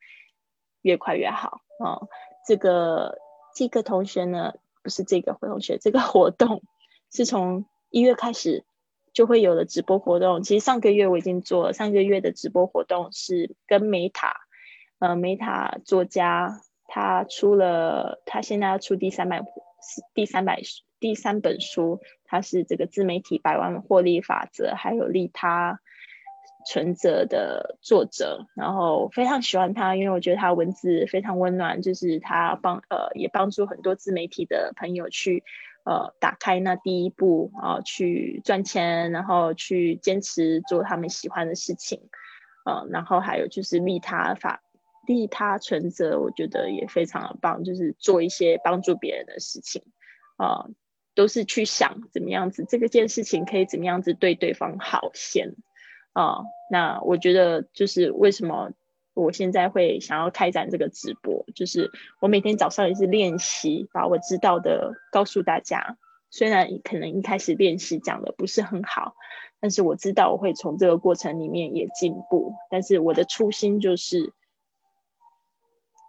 [0.83, 2.03] 越快越好啊？
[2.49, 3.18] 这个
[3.55, 6.62] 这个同学呢不是这个同学，这个活动
[7.12, 7.66] 是从。
[7.92, 8.64] 一月开始
[9.12, 10.44] 就会有了直播活动。
[10.44, 14.37] 其实上个月我已经做了，上个月的直播活动是跟美塔，
[15.01, 19.42] 呃，美塔作家他出了，他现在要出第三百
[20.14, 20.62] 第三百
[21.01, 25.81] 第三本书，他是这个自媒体百万获利法则，还有利他
[26.69, 28.47] 存折的作者。
[28.55, 35.43] 然后非常喜欢他，因为我觉得他文字非常温暖，就是他帮呃也帮助很多自媒体的朋友去。
[35.83, 42.03] 呃，打开那第一步啊，去赚钱，然后去坚持做他们喜欢的事情，
[42.67, 44.63] 呃，然后还有就是利他法、
[45.07, 49.83] 利他存折，我觉得也非常的棒，就是做一些帮助别人的事情，
[50.37, 50.67] 啊，
[51.15, 55.54] 都是去想怎么样子这个件事情可以怎么样子对对方好先，
[56.13, 58.73] 啊，那我觉得就是为什么。
[59.13, 61.90] 我现在会想要开展这个直播，就是
[62.21, 65.98] 我每天早上也是练习，把我知道的告诉大家。
[66.31, 69.17] 虽然可能一开始练习讲的不是很好，
[69.58, 72.54] 但是我知道我会从这个过程里面也进步。
[72.71, 74.33] 但是我的初心就是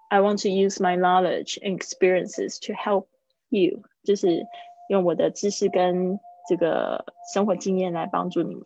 [0.08, 3.08] ，I want to use my knowledge and experiences to help
[3.49, 4.45] you，就是
[4.92, 6.20] 用我的知识跟
[6.50, 8.62] 这个生活经验来帮助你们。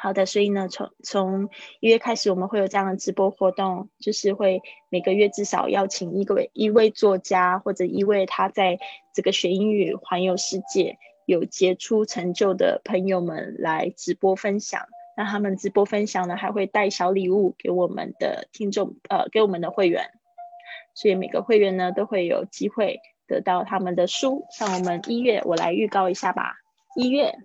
[0.00, 1.48] 好的，所以呢，从从
[1.80, 8.78] 一月开始，我们会有这样的直播活动，就是会每个月至少邀请一位一位作家或者一位他在
[9.12, 14.86] 这个学英语环游世界有杰出成就的朋友们来直播分享。
[15.16, 20.12] 那他们直播分享呢，还会带小礼物给我们的听众，呃，给我们的会员。
[20.94, 24.46] 所以每个会员呢都会有机会得到他们的书。
[24.50, 26.56] 像我们一月，我来预告一下吧，
[26.94, 27.38] 一月。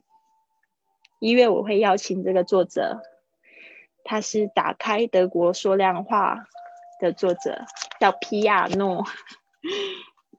[1.19, 3.01] 一月我会邀请这个作者，
[4.03, 6.35] 他是《打开德国说亮话》
[6.99, 7.65] 的作者，
[7.99, 9.05] 叫皮亚诺。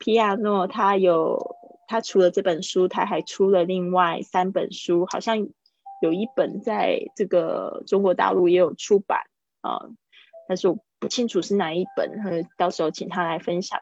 [0.01, 5.47] 皮亚诺他有，他除了这本书，他还出了另外三本书，好像
[6.01, 9.21] 有一本在这个中国大陆也有出版
[9.61, 9.87] 啊，
[10.49, 13.81] 但是我不清楚是哪一本，到时候请他来分享。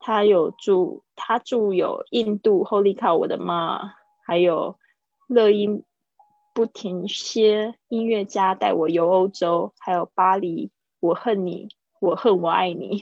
[0.00, 3.84] 他有著，他著有《印度 Holy Cow 我的妈》，
[4.26, 4.76] 还有
[5.34, 5.84] 《乐音
[6.52, 11.68] 不停歇音乐家带我游欧洲》，还有《巴黎我恨你，
[12.00, 12.98] 我恨我爱你》。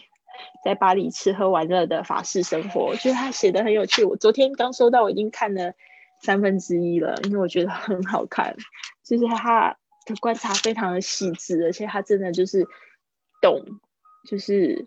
[0.64, 4.04] 在巴黎吃喝玩乐的法式生活，我觉得他写的很有趣。
[4.04, 5.72] 我昨天刚收到，我已经看了
[6.20, 8.54] 三分之一了，因为我觉得很好看。
[9.04, 9.76] 就是他
[10.06, 12.68] 的观察非常的细致，而且他真的就是
[13.42, 13.64] 懂，
[14.28, 14.86] 就是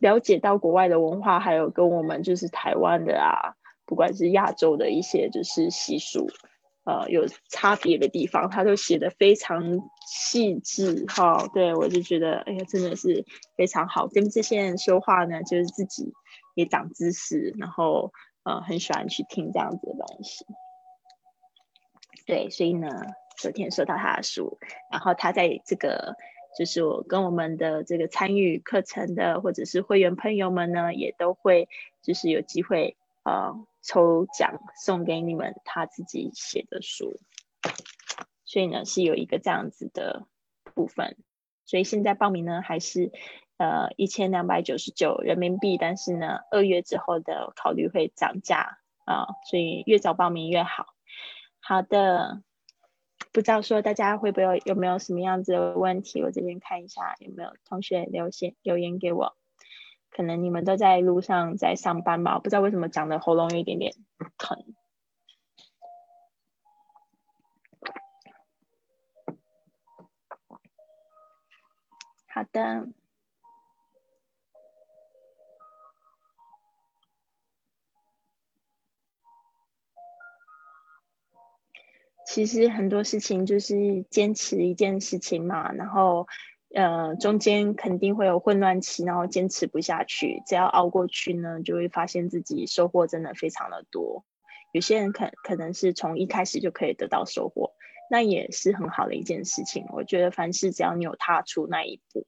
[0.00, 3.54] 了解到国外的文化，还有跟我们就是台湾的啊，
[3.86, 6.28] 不管是亚洲的一些就是习俗。
[6.84, 11.46] 呃，有差别的地方，他都写的非常细致哈。
[11.52, 13.26] 对我就觉得，哎呀，真的是
[13.58, 14.06] 非常好。
[14.06, 16.14] 跟这些人说话呢，就是自己
[16.54, 18.10] 也长知识，然后
[18.42, 20.46] 呃，很喜欢去听这样子的东西。
[22.24, 22.88] 对，所以呢，
[23.36, 24.58] 昨天收到他的书，
[24.90, 26.16] 然后他在这个
[26.56, 31.68] 就是我跟我们的这个参与课程的或者是会员朋友们呢，也都会
[32.02, 33.66] 就是有机会呃。
[33.80, 37.18] 抽奖送给你们他自己写的书，
[38.44, 40.26] 所以呢是有一个这样子的
[40.74, 41.16] 部分，
[41.64, 43.10] 所以现在报名呢还是
[43.56, 50.88] 呃一千两百九十九人民币，但是呢二月之后的考虑会涨价啊，所以越早报名越好。
[51.60, 52.42] 好的，
[53.38, 56.20] 不知道说大家会不会有没有什么样子的问题？
[56.24, 59.36] 我这边看一下有没有同学留言留言给我。
[60.10, 63.94] 可能你们都在路上在上班吧，不知道为什么讲的喉咙有一点点
[64.38, 64.74] 疼。
[72.26, 72.88] 好的，
[82.28, 86.26] 其实很多事情就是坚持一件事情嘛，然后。
[86.74, 90.42] 呃，中间肯定会有混乱期，然后坚持不下去。
[90.46, 94.26] 只要熬过去呢，就会发现自己收获真的非常的多。
[94.74, 97.72] 有些人可可能是从一开始就可以得到收获，
[98.10, 99.86] 那也是很好的一件事情。
[99.94, 102.26] 我觉得凡事只要你有踏出那一步，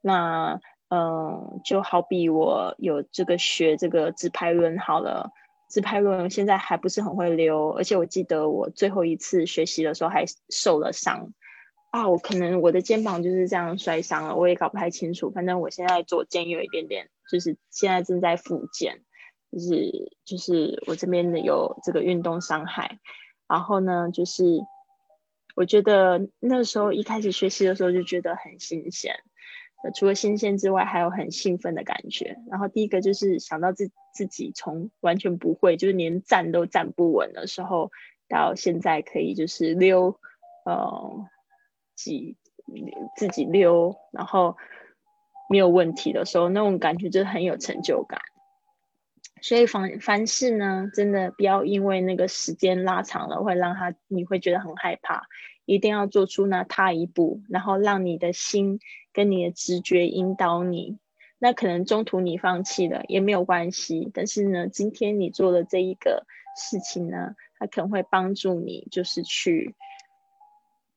[0.00, 0.58] 那
[0.88, 5.30] 嗯，就好比我有这个学这个自拍轮好了，
[5.70, 11.32] 自拍轮现在还不是很会溜，而且我记得我最后一次学习的时候还受了伤。
[11.90, 15.30] 啊，我可能我的肩膀就是这样摔伤了，我也搞不太清楚。
[15.30, 19.02] 反正我现在左肩有一点点，就是现在正在复健，
[19.50, 22.98] 就是就是我这边的有这个运动伤害。
[23.48, 24.44] 然后呢，就是
[25.56, 29.16] 我觉得那时候一开始学习的时候就觉得很新鲜，
[29.94, 32.38] 除了新鲜之外，还有很兴奋的感觉。
[32.50, 37.90] 然后第一个就是想到自自己从完全不会，就是连站都站不稳的时候，
[38.28, 40.18] 到现在可以就是溜，
[40.64, 41.28] 呃。
[42.02, 42.38] 己
[43.14, 44.56] 自己溜，然后
[45.50, 48.22] 没有问题的时候，那种感觉就很有成就感。
[49.42, 55.26] 所以凡凡事呢，真的不要因为那个时间拉长了，会让他你会觉得很害怕。
[55.70, 58.80] 一定要做出那踏一步，然后让你的心
[59.12, 60.98] 跟你的直觉引导你。
[61.38, 69.74] 那可能中途你放弃了也没有关系，但是呢，今天你做的这一个事情呢，它可能会帮助你，就是去。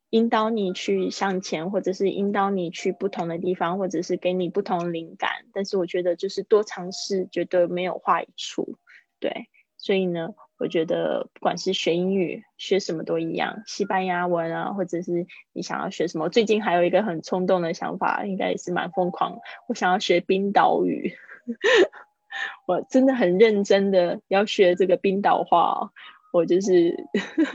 [0.09, 5.31] 引导你去向前，或者是引导你去不同的地方，或者是给你不同灵感。
[5.53, 8.77] 但是我觉得就是多尝试，绝对没有坏处。
[9.19, 10.29] 对，所以呢，
[10.63, 19.39] 我觉得不管是学英语，学什么都一样，西班牙文啊，或者是你想要学什么，最近还有一个很冲动的想法，应该也是蛮疯狂。
[19.67, 21.13] 我想要学冰岛语，
[22.65, 25.71] 我真的很认真的要学这个冰岛话。
[25.81, 25.91] 哦
[26.31, 26.95] 我就是，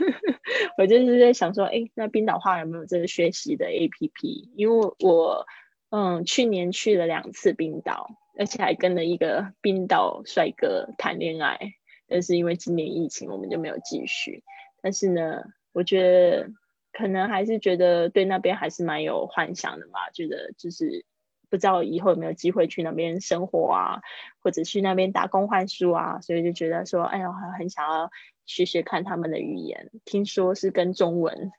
[0.77, 4.49] 我就是在想说，哎，那冰岛话有没有这个学习的 A P P？
[4.55, 5.45] 因为我，
[5.89, 11.73] 嗯，去年去了两次冰岛，而且还跟了一个冰岛帅哥谈恋爱，
[12.09, 14.43] 但是因为今年疫情，我们就没有继续。
[14.81, 16.49] 但是呢，我觉得
[16.91, 21.05] 可能还是觉得对那边还是蛮有幻想的嘛，觉得就是
[21.49, 24.01] 不知道以后有没有机会去那边生活啊，
[24.41, 28.09] 或者去那边打工换书啊，所以就觉得说，哎呀，很想要。
[28.49, 31.51] 学学看他们的语言，听说是跟中文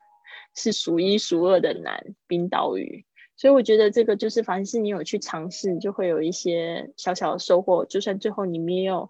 [0.56, 3.06] 是数一数二的难，冰岛语。
[3.36, 7.84] 所以我觉得这个就是，凡是你有去尝试，就会有一些小小的收获。
[7.84, 9.08] 就算最后你没有，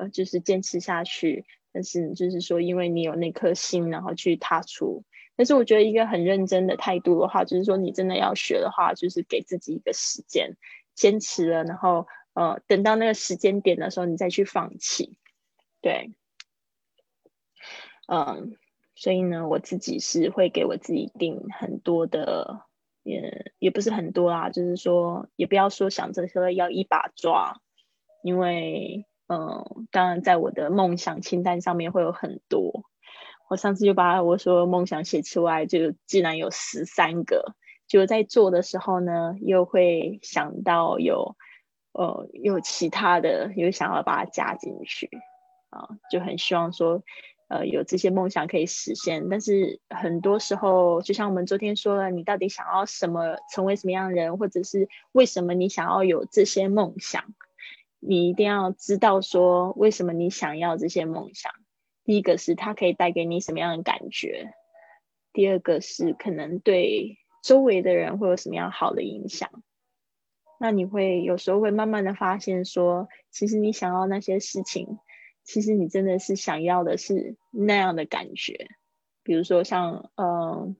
[0.00, 5.04] 呃，就是坚持下去，但是就是说，因为你有那颗心，然后去踏出。
[5.36, 10.56] 但是我觉得一个很认真的态度的话，就是说你真的要学的话，就是给自己一个时间，
[10.94, 15.16] 坚持了，然后呃，等到那个时间点的时候，你再去放弃。
[15.80, 16.12] 对。
[18.06, 18.56] 嗯，
[18.96, 22.66] 所以呢，我自己是会给我自己定很多的，
[23.02, 27.60] 也也不是很多啦，就是说也不要说想着说要一把抓，
[28.22, 32.82] 因为嗯，当然在我的梦想清单上面会有很多。
[33.48, 37.54] 我上次就把我说梦想写出来，就竟然有十三个。
[37.86, 41.36] 就在做的时候呢，又会想到有，
[41.92, 45.08] 呃，有其他的，又想要把它加进去，
[45.70, 47.02] 啊，就很希望说，
[47.48, 49.28] 呃，有这些梦想可以实现。
[49.28, 57.24] 但是很多时候，就像我们昨天说了，你到底想要什么，成为什么样的人，或者是为什么你想要有这些梦想，
[58.00, 61.52] 你一定要知道说，为什么你想要这些梦想。
[62.04, 64.52] 第一个是它可以带给你什么样的感觉，
[65.32, 67.16] 第二个是可能对。
[67.42, 69.48] 周围的人会有什么样好的影响？
[70.58, 74.98] 那你会有时候会慢慢的发现，说其实你想要那些事情，
[75.42, 78.68] 其实你真的是想要的是那样的感觉。
[79.22, 80.76] 比如说像嗯，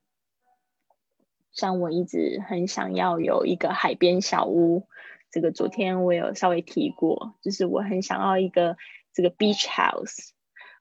[1.50, 4.86] 像我一直很想要有一个海边小屋，
[5.30, 8.76] 这个昨天我有稍微提过，就是我很想要一个
[9.12, 10.30] 这个 beach house。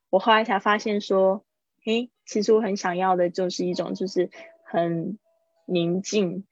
[0.08, 1.44] 我后来才发现说，
[1.86, 4.30] 诶，其实我很想要的就是一种就是
[4.64, 5.18] 很。
[5.72, 6.48] 宁静，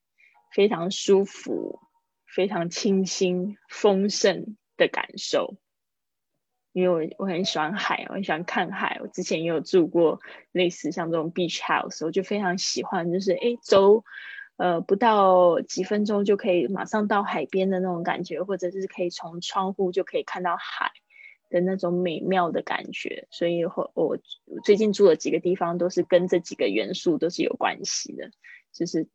[0.52, 1.80] 非常舒服，
[2.24, 5.56] 非常清新、丰盛的感受。
[6.70, 9.00] 因为我我很喜欢海，我很喜欢看海。
[9.02, 10.20] 我之前也有住过
[10.52, 14.04] 类似像这种 beach house，我就非常喜欢，就是哎走，
[14.58, 20.90] 呃不到几分钟就可以马上到海边的那种感觉，或者是可以从窗户就可以看到海
[21.48, 23.26] 的那种美妙的感觉。
[23.30, 24.18] 所以，我我
[24.64, 28.30] 最近住的几个地方都是跟这几个元素都是有关系的。
[28.70, 29.08] 就是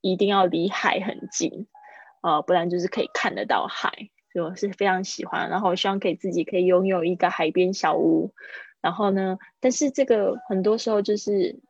[0.00, 1.66] 一定要离海很近，
[2.22, 3.90] 呃，不然就是可以看得到海，
[4.32, 5.50] 所以我是非常喜欢。
[5.50, 8.32] 然后我希望可以自己可以拥有一个海边小屋。
[8.80, 11.60] 然后呢，但是这个很多时候就是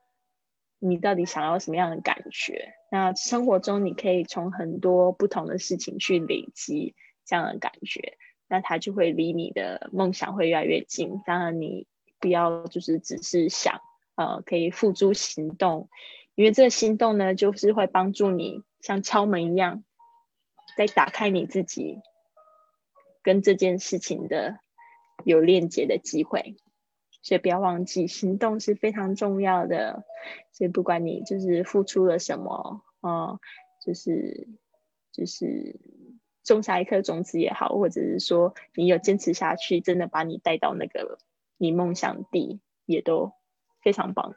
[0.85, 2.75] 你到底想要什么样的感觉？
[2.91, 8.19] 那生活中你可以从很多不同的事情去累积这样的感觉，
[8.49, 11.23] 那它就会离你的梦想会越来越近。
[11.25, 11.87] 当然，你
[12.19, 13.81] 不要就是只是想，
[14.17, 15.89] 呃，可以付诸行动。
[16.35, 19.85] 因为这个行动呢，就是会帮助你像敲门一样，
[20.77, 22.01] 在打开你自己
[23.23, 24.59] 跟这件事情的
[25.25, 26.57] 有链接的机会，
[27.23, 30.05] 所以不要忘记，行动是非常重要的。
[30.53, 33.41] 所以不管你就是付出了什么，哦，
[33.85, 34.49] 就是
[35.13, 35.81] 就是
[36.45, 41.19] 种下一颗种子也好，或者是说你有坚持下去，真的把你带到那个
[41.57, 43.33] 你梦想地，也都
[43.81, 44.35] 非常棒。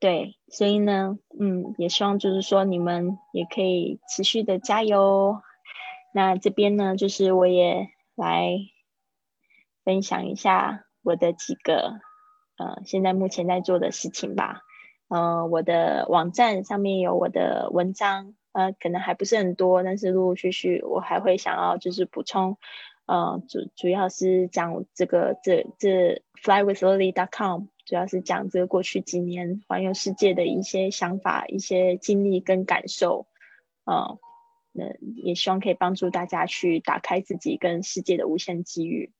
[0.00, 5.42] 对，所以呢，嗯，也希望就是说你们也可以持续的加油。
[6.14, 8.58] 那这边呢，就是我也来
[9.88, 11.98] 分享一下我的几个
[12.58, 14.60] 呃，现在目前在做的事情吧。
[15.08, 22.58] 呃，我的网站上面有我的文章，呃，可能还不是很多，但是陆陆续续我还会想要就是补充，
[23.06, 27.68] 呃，主主要是讲这个这这 flywithlily.com。
[27.86, 33.26] 主要是讲这个过去几年环游世界的一些想法、一些经历跟感受，
[33.84, 34.18] 啊，
[34.72, 34.84] 那
[35.16, 39.14] 也希望可以帮助大家去打开自己跟世界的无限机遇。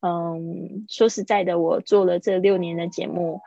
[0.00, 3.40] 嗯，说实在的，我做了这六年的节目，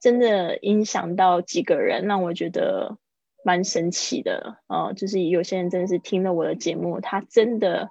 [0.00, 2.98] 真的影响到几个人，让我觉得
[3.44, 4.58] 蛮神奇的。
[4.66, 7.90] 哦，就是有些人真的是听了我的节目，他真的。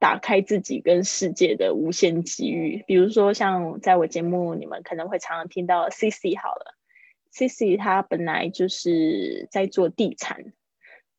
[0.00, 6.74] 打开自己跟世界的无限机遇，比如说像在我节目，你们可能会常常听到 C C 好了
[7.30, 10.52] ，C C 他本来就是在做地产，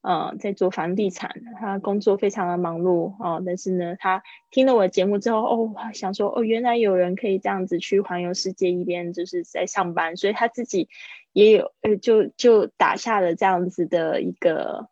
[0.05, 10.89] 呃，在做房地产，他工作非常的忙碌哦，但是呢，他听了我的节目之后，哦，想说哦，原来有人可以这样子去环游世界，一边就是在上班，所以他自己
[11.33, 14.89] 也有呃，就就打下了这样子的一个。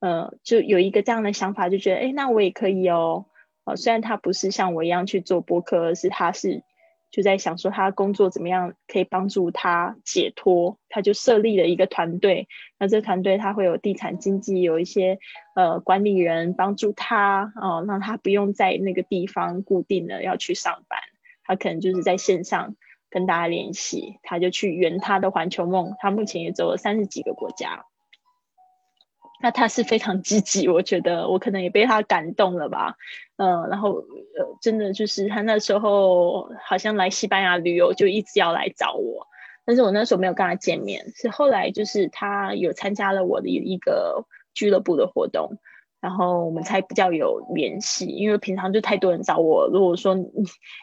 [0.00, 3.26] 呃，就有一个这样的想法，就觉得，哎，那我也可以哦。
[3.62, 6.64] 呃，虽然他不是像我一样去做播客，而是他是
[7.12, 12.48] 就在想说他工作怎么样可以帮助他解脱，他就设立了一个团队。
[12.78, 15.18] 那这团队他会有地产经纪，有一些
[15.54, 20.98] 呃管理人帮助他哦，让他不用在那个地方固定的要去上班，
[21.44, 22.76] 他可能就是在线上
[23.10, 25.94] 跟大家联系，他就去圆他的环球梦。
[25.98, 27.84] 他目前也走了三十几个国家。
[29.42, 32.94] 那他是非常积极，我觉得我可能也被他感动了吧，
[33.36, 39.26] 嗯，然后呃，真的就是他那时候好像来西班牙旅游，就一直要来找我，
[39.66, 44.24] 但是我那时候没有跟他见面，是后来就是他有参加了我的一个
[44.54, 45.58] 俱乐部的活动，
[46.00, 48.06] 然后我们才比较有联系。
[48.06, 50.14] 因为平常就太多人找我，如果说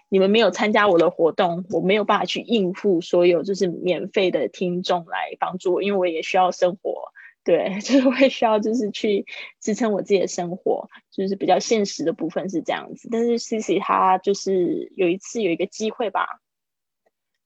[0.10, 6.89] 你们没有参加我的活动，我没有办法去应付所有就是免费的听众来帮助我，因为我也需要生活。
[7.44, 9.26] 对， 就是会需要就是去
[9.60, 13.10] 支撑我自己的生活，就是比较现实的部分是这样子。
[13.12, 16.42] 但是 C C 他就是有一次有一个机会吧，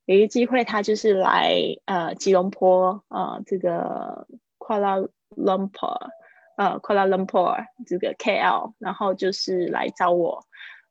[0.06, 4.28] 有一个机会他就是来呃吉隆坡呃这个
[4.58, 6.10] Kuala Lumpur
[6.58, 10.46] 呃 Kuala Lumpur 这个 K L，然后就是来找我，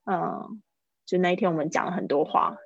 [0.06, 0.62] 嗯，
[1.04, 2.56] 就那一天我们讲了很多话。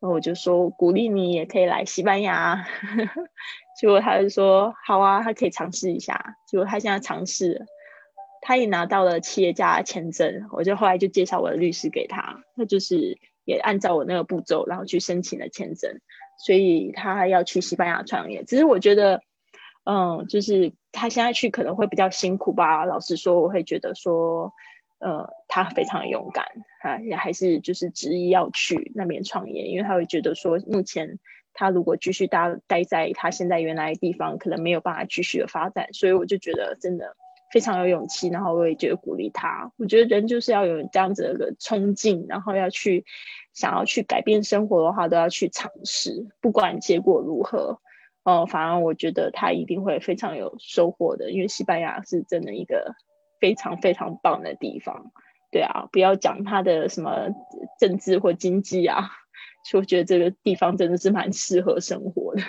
[0.00, 2.66] 然后我就说鼓励你也可以来西班牙，
[3.78, 6.36] 结果他就说好啊，他可以尝试一下。
[6.46, 7.66] 结果他现在尝试，
[8.40, 10.48] 他也拿到了企业家签证。
[10.52, 16.00] 我就后来就介绍我的律师给他，他就是也按照我那个步骤，然后去申请了签证。
[16.38, 18.42] 所以他要去西班牙创业。
[18.44, 19.20] 只是我觉得，
[19.84, 22.86] 嗯，就是他现在去可能会比较辛苦吧。
[22.86, 24.54] 老实说，我会觉得说。
[25.00, 26.44] 呃，他非常勇敢
[26.82, 31.18] 啊，也还是就是执意要去那边创业，因为他会觉得说，目前
[31.54, 37.16] 他如果继续待待在他现在原来的地方，可能没有办法继续的发展，所以我就觉得真的
[37.50, 39.72] 非常有勇气，然后我也觉得鼓励他。
[39.78, 43.06] 我觉得人就是要有这样子的一个冲劲，然后要去
[43.54, 47.80] 想要去改变生活的话，都要去尝试，不管结果如何，
[48.22, 52.94] 哦，反而我觉得他一定会非常有收获的，因为西班牙是真的一个。
[53.40, 55.10] 非常非常棒的地方，
[55.50, 57.28] 对啊，不要讲它的什么
[57.78, 59.10] 政治或经济啊，
[59.68, 62.42] 就觉得这个地方真的是蛮适合生活的，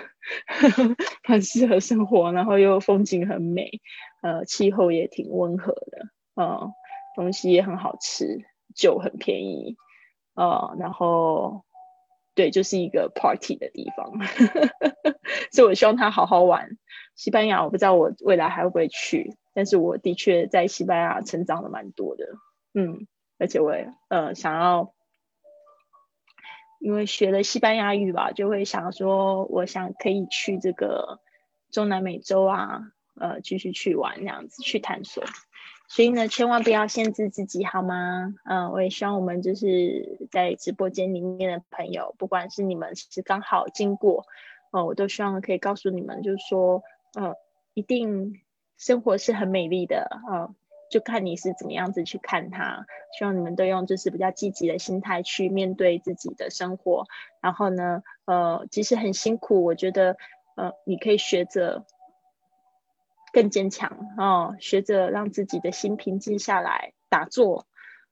[1.28, 3.82] 蛮适合生活，然后又风景很美，
[4.22, 6.72] 呃，气候也挺温和的，嗯，
[7.16, 9.78] 东西也很好吃，酒很便宜，
[10.36, 11.64] 呃，然后
[12.36, 14.12] 对，就是一个 party 的地方，
[15.52, 16.78] 所以我希望他好好玩。
[17.22, 19.38] 西班牙，我不知道我未来还会不会去。
[19.54, 22.26] 但是我的确在西班牙成长了蛮多的，
[22.74, 23.06] 嗯，
[23.38, 24.92] 而且我也呃想要，
[26.80, 31.20] 因为学了西班牙语吧，就会想说，我想可以去这个
[31.70, 35.24] 中南美洲啊，呃，继续去玩这样子去探索。
[35.88, 38.34] 所以呢，千万不要限制自己，好吗？
[38.46, 44.26] 嗯，我也希望我们就是在直播间里面的朋友，不管是你们是刚好经过，
[44.72, 46.82] 哦，我都希望可以告诉你们，就是说，
[47.16, 47.36] 呃，
[47.74, 48.42] 一定。
[48.78, 50.56] 生活是很美丽的啊，
[50.90, 52.88] 就看你是怎么样子去看它。
[53.16, 57.06] 希望你们都用就是比较积极的心态去面对自己的生活。
[57.42, 60.18] 然后呢，呃，即使很辛苦，我觉得
[60.56, 61.86] 呃，你可以学着
[63.32, 67.68] 更坚强哦，学着让自己的心平静下来，打坐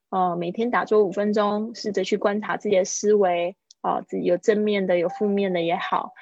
[0.08, 6.12] 哦，每天打坐五分钟，试着去观察自己的思维哦，自己有正面的，有负面的也好。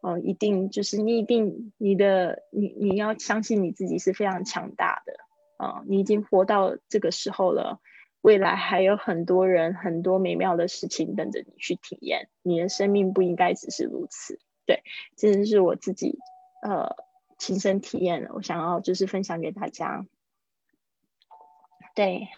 [0.00, 5.14] 哦，一定就是你一定你的你你要相信你自己是非常强大的
[5.56, 5.82] 啊！
[5.86, 7.80] 你已经活到这个时候了，
[8.20, 12.28] 未来还有很多人很多美妙的事情等着你去体验。
[12.42, 14.82] 你的生命不应该只是如此，对，
[15.16, 16.18] 这是我自己
[16.62, 16.96] 呃
[17.38, 20.06] 亲身体验的，我想要就是分享给大家。
[21.94, 22.28] 对，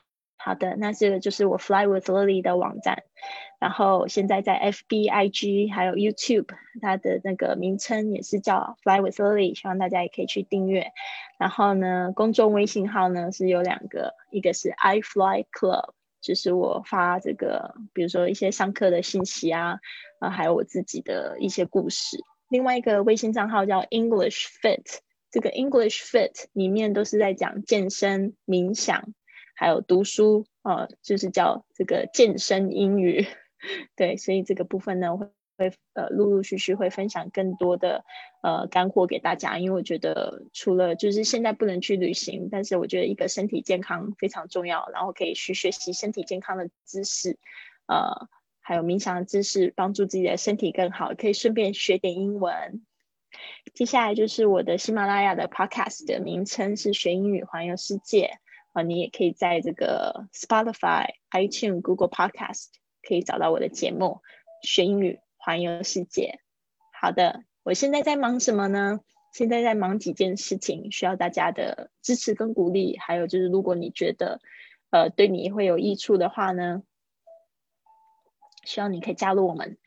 [0.42, 3.02] 好的，那这个就是我 Fly with Lily 的网站。
[3.58, 6.46] 然后现在在 F B I G 还有 YouTube，
[6.80, 10.92] 它的那个名称也是叫 Fly with Lily，希望大家也可以去订阅。
[11.38, 15.90] 然后呢，公众微信号呢是有两个，一个是 I Fly Club，
[16.22, 19.78] 就是我发这个，比如说一些上课的信息啊，
[20.20, 22.16] 啊，还有我自己的一些故事。
[22.48, 29.12] 另外一个微信账号叫 English Fit，这个 English Fit 里面都是在讲健身、冥想，
[29.60, 33.26] 还有读书，呃，就是叫这个健身英语。
[33.94, 35.26] 对，所以这个部分呢，会
[35.58, 38.02] 会呃陆陆续续会分享更多的
[38.42, 47.36] 呃干货给大家，因为我觉得除了就是现在不能去旅行，但是我觉得一个身体健康非常重要，然后可以去学习身体健康的知识，
[47.86, 48.30] 呃，
[48.62, 52.80] 还有冥想的知识，帮助自己的身体更好，可以顺便学点英文。
[53.74, 58.38] 接下来就是我的喜马拉雅的 Podcast 的名称是学英语环游世界
[58.72, 62.66] 啊，你也可以在这个 Spotify、iTunes、Google Podcast。
[63.02, 64.20] 可以找到我的节目
[64.68, 66.38] 《学英语环游世界》。
[67.00, 69.00] 好的，我现在在忙什么呢？
[69.32, 72.98] 现在在忙几件事情，需要大家的支持跟鼓励。
[72.98, 74.38] 还有就是，如果你觉得
[74.90, 76.82] 呃对你会有益处的话呢，
[78.64, 79.78] 希望你可以加入我们。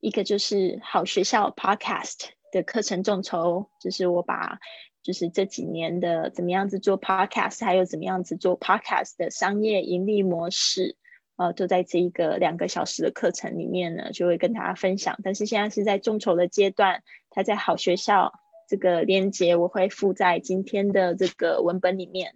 [0.00, 4.58] 一个就是好学校 Podcast 的课程众筹，就是我把
[5.06, 10.96] 就是这几年的怎么样子做 Podcast，还有怎么样子做 Podcast 的商业盈利模式。
[11.36, 15.16] 呃，都在这一个两个小时的课程里面呢，就会跟大家分享。
[15.22, 18.32] 但是现在是在众筹的阶段，它在好学校
[18.68, 22.34] 这个链接我会附在今天的这个文本里面。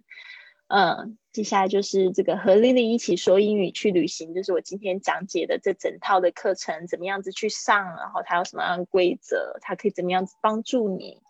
[0.67, 11.21] 嗯，接下来就是这个和丽丽一起说英语去旅行，就是我今天讲解的这整套的课程，怎么样子去上，然后它有什么样的规则，它可以怎么样子帮助你。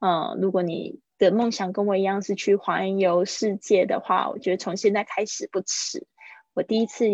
[0.00, 6.06] 嗯，如果你的梦想跟我一样是去环游世界的话，我觉得从现在开始不迟。
[6.54, 7.10] 我第一次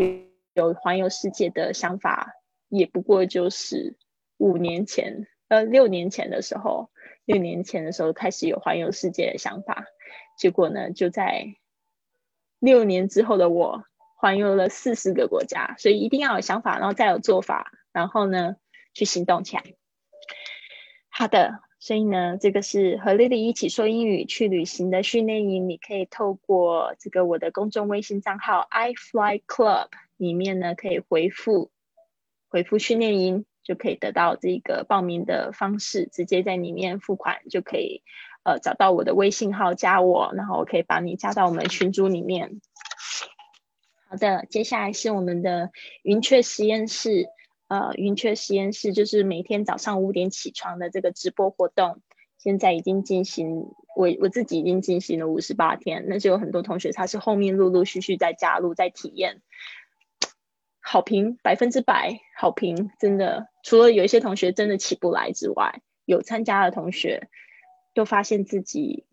[0.53, 2.35] 有环游世界的想法，
[2.69, 3.97] 也不过就是
[4.37, 6.91] 五年前，呃，六年前的时候，
[7.25, 9.87] 六年前的时候开始有环游世界的想法，
[10.39, 11.57] 结果呢，就在
[12.59, 13.85] 六年之后的我
[14.19, 15.75] 环游了四十个国家。
[15.79, 18.57] 所以一定要有想法，然后再有做法，然后呢，
[18.93, 19.63] 去行动起来。
[21.09, 21.61] 好的。
[21.85, 25.69] 所以呢，这个是和丽丽一起说英语去旅行的训练营。
[25.69, 31.71] 你可以透过这个我的公众微信账号 i fly club 里面呢，可以回复
[32.49, 38.03] 回复训练营，就可以得到这个报名的方式，直接在里面付款就可以，
[38.45, 42.63] 呃，找到我的微信号加我，然后我可以把你加到我们群组里面。
[44.09, 45.71] 好的，接下来是我们的
[46.03, 47.27] 云雀实验室。
[47.67, 52.03] 呃，云雀实验室就是每天早上五点起床的这个直播活动，
[52.39, 59.41] 现在已经进行，我我自己已经进行了五十八天，那就有很多同学他是后面陆陆续续在加入在体验，
[60.81, 67.29] 好评百分之百好评，真的，除了有一些同学真的起不来之外，有参加的同学
[67.95, 69.07] 都发现自己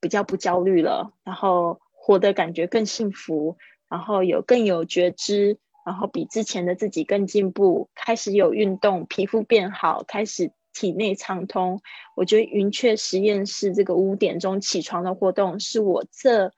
[0.00, 3.58] 比较不焦虑了，然后活得感觉更幸福，
[3.90, 5.58] 然后有更有觉知。
[5.84, 11.80] 然后比之前的自己更进步，开始有运动，皮肤变好，开始体内畅通。
[12.14, 16.52] 我觉得云雀实验室这个五点钟起床的活动，是我这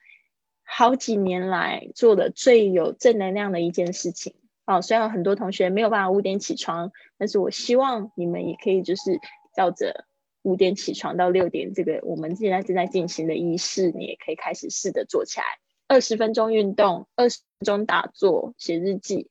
[0.63, 4.35] 好几年来做的最有正能量的一件事情。
[4.67, 9.21] 哦，虽然很多同学没有办法五点起床，但是我希望你们也可以就是
[9.55, 10.07] 照着
[10.43, 15.47] 五点起床到六点这个我们现在正在进行的仪式，你也可以开始试着做起来。
[15.87, 19.29] 二十分钟运动，二十分钟打坐写日记，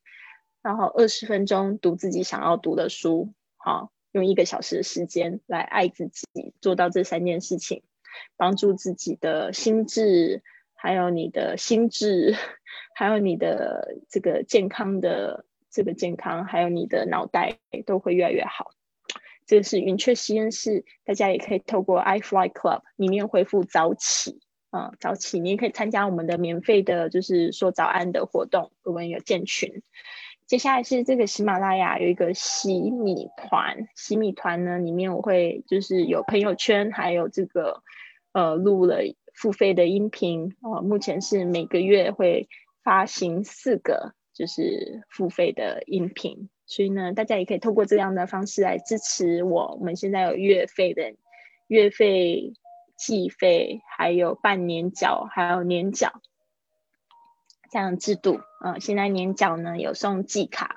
[0.62, 3.32] 然后二十分钟读自己想要读的书。
[3.56, 7.82] 好，用一个小时的时间来爱自己，做到这三件事情，
[8.36, 10.42] 帮助自己的心智，
[10.74, 12.36] 还有你的心智，
[12.94, 18.70] 还有你的这个健康的这个健康，还有你的脑袋都会越来越好。
[19.46, 24.40] 这是云雀实验室，大家也可以透过 iFly Club 里面回复早起。
[24.76, 28.72] 嗯，早起你也可以参加我们的免费的，就是说早安的活动。
[28.82, 29.82] 我们有建群。
[30.46, 37.84] 接下来是这个喜马拉雅有一个喜米团，喜米团呢里面我会就是有朋友圈，还有这个
[38.32, 38.98] 呃录了
[39.32, 40.56] 付费的音频。
[40.60, 42.48] 哦，目前是每个月会
[42.82, 49.76] 发行四个就是付费的音频，所以呢，大家也可以透过这样的方式来支持我。
[49.78, 51.14] 我们现在有月费的
[51.68, 52.54] 月费。
[53.04, 56.22] 季费还有半年缴，还有年缴
[57.70, 58.40] 这样制度。
[58.64, 60.76] 嗯，现在年缴呢有送季卡，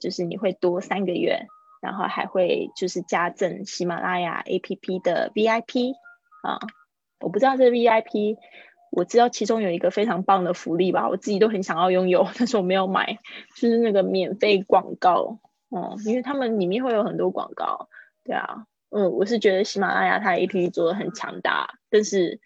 [0.00, 1.46] 就是你会多三个月，
[1.82, 5.92] 然后还会就是加赠喜马拉雅 APP 的 VIP
[6.42, 6.58] 啊。
[7.20, 8.38] 我不知道这 VIP，
[8.90, 13.18] 我知道其中有一个非常棒的福利吧，我自己都很想要拥有，但是我没有买，
[13.56, 15.38] 就是那个免费广告。
[15.70, 17.90] 嗯，因为他们里面会有很多广告，
[18.24, 18.64] 对啊。
[18.90, 22.40] 嗯，我是觉得喜马拉雅它的 APP 做的很强大，但是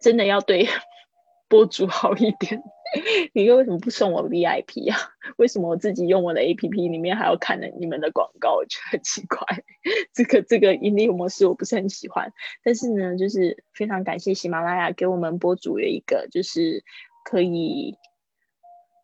[0.00, 0.66] 真的要对
[1.48, 2.62] 博主好一点。
[3.34, 4.98] 你又为什么不送我 VIP 啊？
[5.36, 8.54] 为什么我自己用我的 APP 里面还要看你们的广告？
[8.56, 9.40] 我觉得很奇怪。
[10.14, 12.32] 这个这个盈利模式我不是很喜欢。
[12.64, 16.82] 但是呢，就是非常感谢喜马拉雅给我们博主有一个就是
[17.26, 17.94] 可以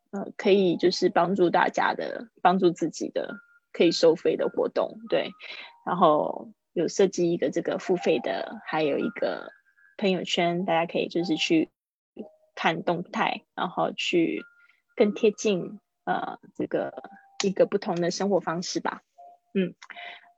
[0.09, 3.35] 呃可以就是帮助大家的、帮助自己的
[3.71, 5.29] 可以收费的活动，对。
[5.85, 9.51] 然后有设计一个这个付费的，还有一个
[9.97, 11.69] 朋友圈，大家可以就是去
[12.55, 14.41] 看动态，然后去
[14.95, 16.91] 更贴近呃这个
[17.43, 19.03] 一个不同的生活方式吧。
[19.53, 19.75] 嗯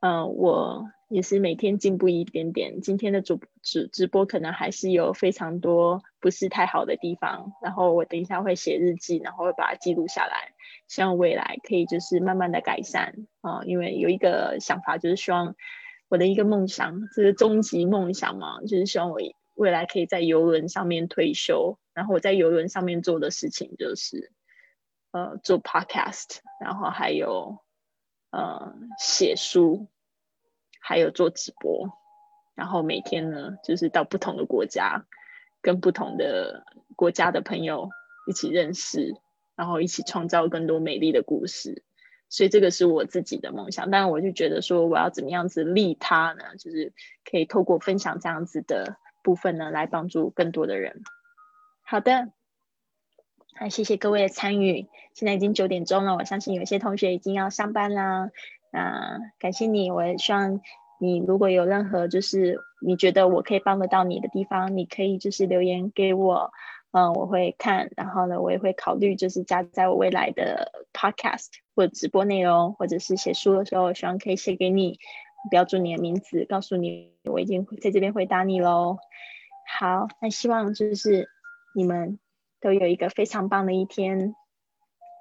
[0.00, 2.80] 呃，我也是每天进步一点点。
[2.80, 10.52] 今天的主直直播可能还是有非常多不是太好的地方，然后我等一下会写日记，然后会把它记录下来。
[10.88, 15.54] 希望未来可以就是慢慢的改善啊，因为有一个想法，就是希望
[16.08, 19.18] 我的一个梦想，这是终极梦想嘛，就是希望我
[19.54, 24.32] 未来可以在游轮上面退休，然后我在游轮上面做的事情就是
[25.10, 27.58] 呃做 podcast，然后还有
[28.30, 29.88] 呃写书，
[30.80, 31.90] 还有做直播，
[32.54, 35.04] 然后每天呢就是到不同的国家，
[35.62, 36.64] 跟不同的
[36.96, 37.90] 国家的朋友
[38.26, 39.14] 一起认识。
[39.58, 41.82] 然后一起创造更多美丽的故事，
[42.28, 43.90] 所以这个是我自己的梦想。
[43.90, 46.54] 但我就觉得说，我要怎么样子利他呢？
[46.56, 46.92] 就是
[47.28, 51.02] 可以透过分享这样子的部分呢，来帮助更多的人。
[51.82, 52.28] 好的，
[53.60, 54.86] 那谢谢各位的参与。
[55.12, 58.30] 现在已经九点钟了，我相信有些同学已经要上班啦。
[58.70, 60.60] 那感谢你，我也希望
[61.00, 66.50] 你如果有任何就是你觉得我可以帮得到你的地方，你可以就是留言给我，
[66.92, 74.98] 嗯，我会看，然后呢，我也会考虑就是加在我未来的 podcast 或者直播内容，或者是写书的时候，希望可以写给你，
[75.50, 78.98] 标注你的名字，告诉你我已经在这边回答你喽。
[79.78, 81.28] 好，那希望就是
[81.74, 82.18] 你们
[82.60, 84.34] 都有一个非常棒的一天。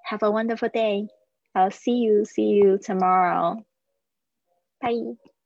[0.10, 1.10] Have a wonderful day.
[1.54, 3.64] I'll see you, see you tomorrow.
[4.80, 5.37] Bye.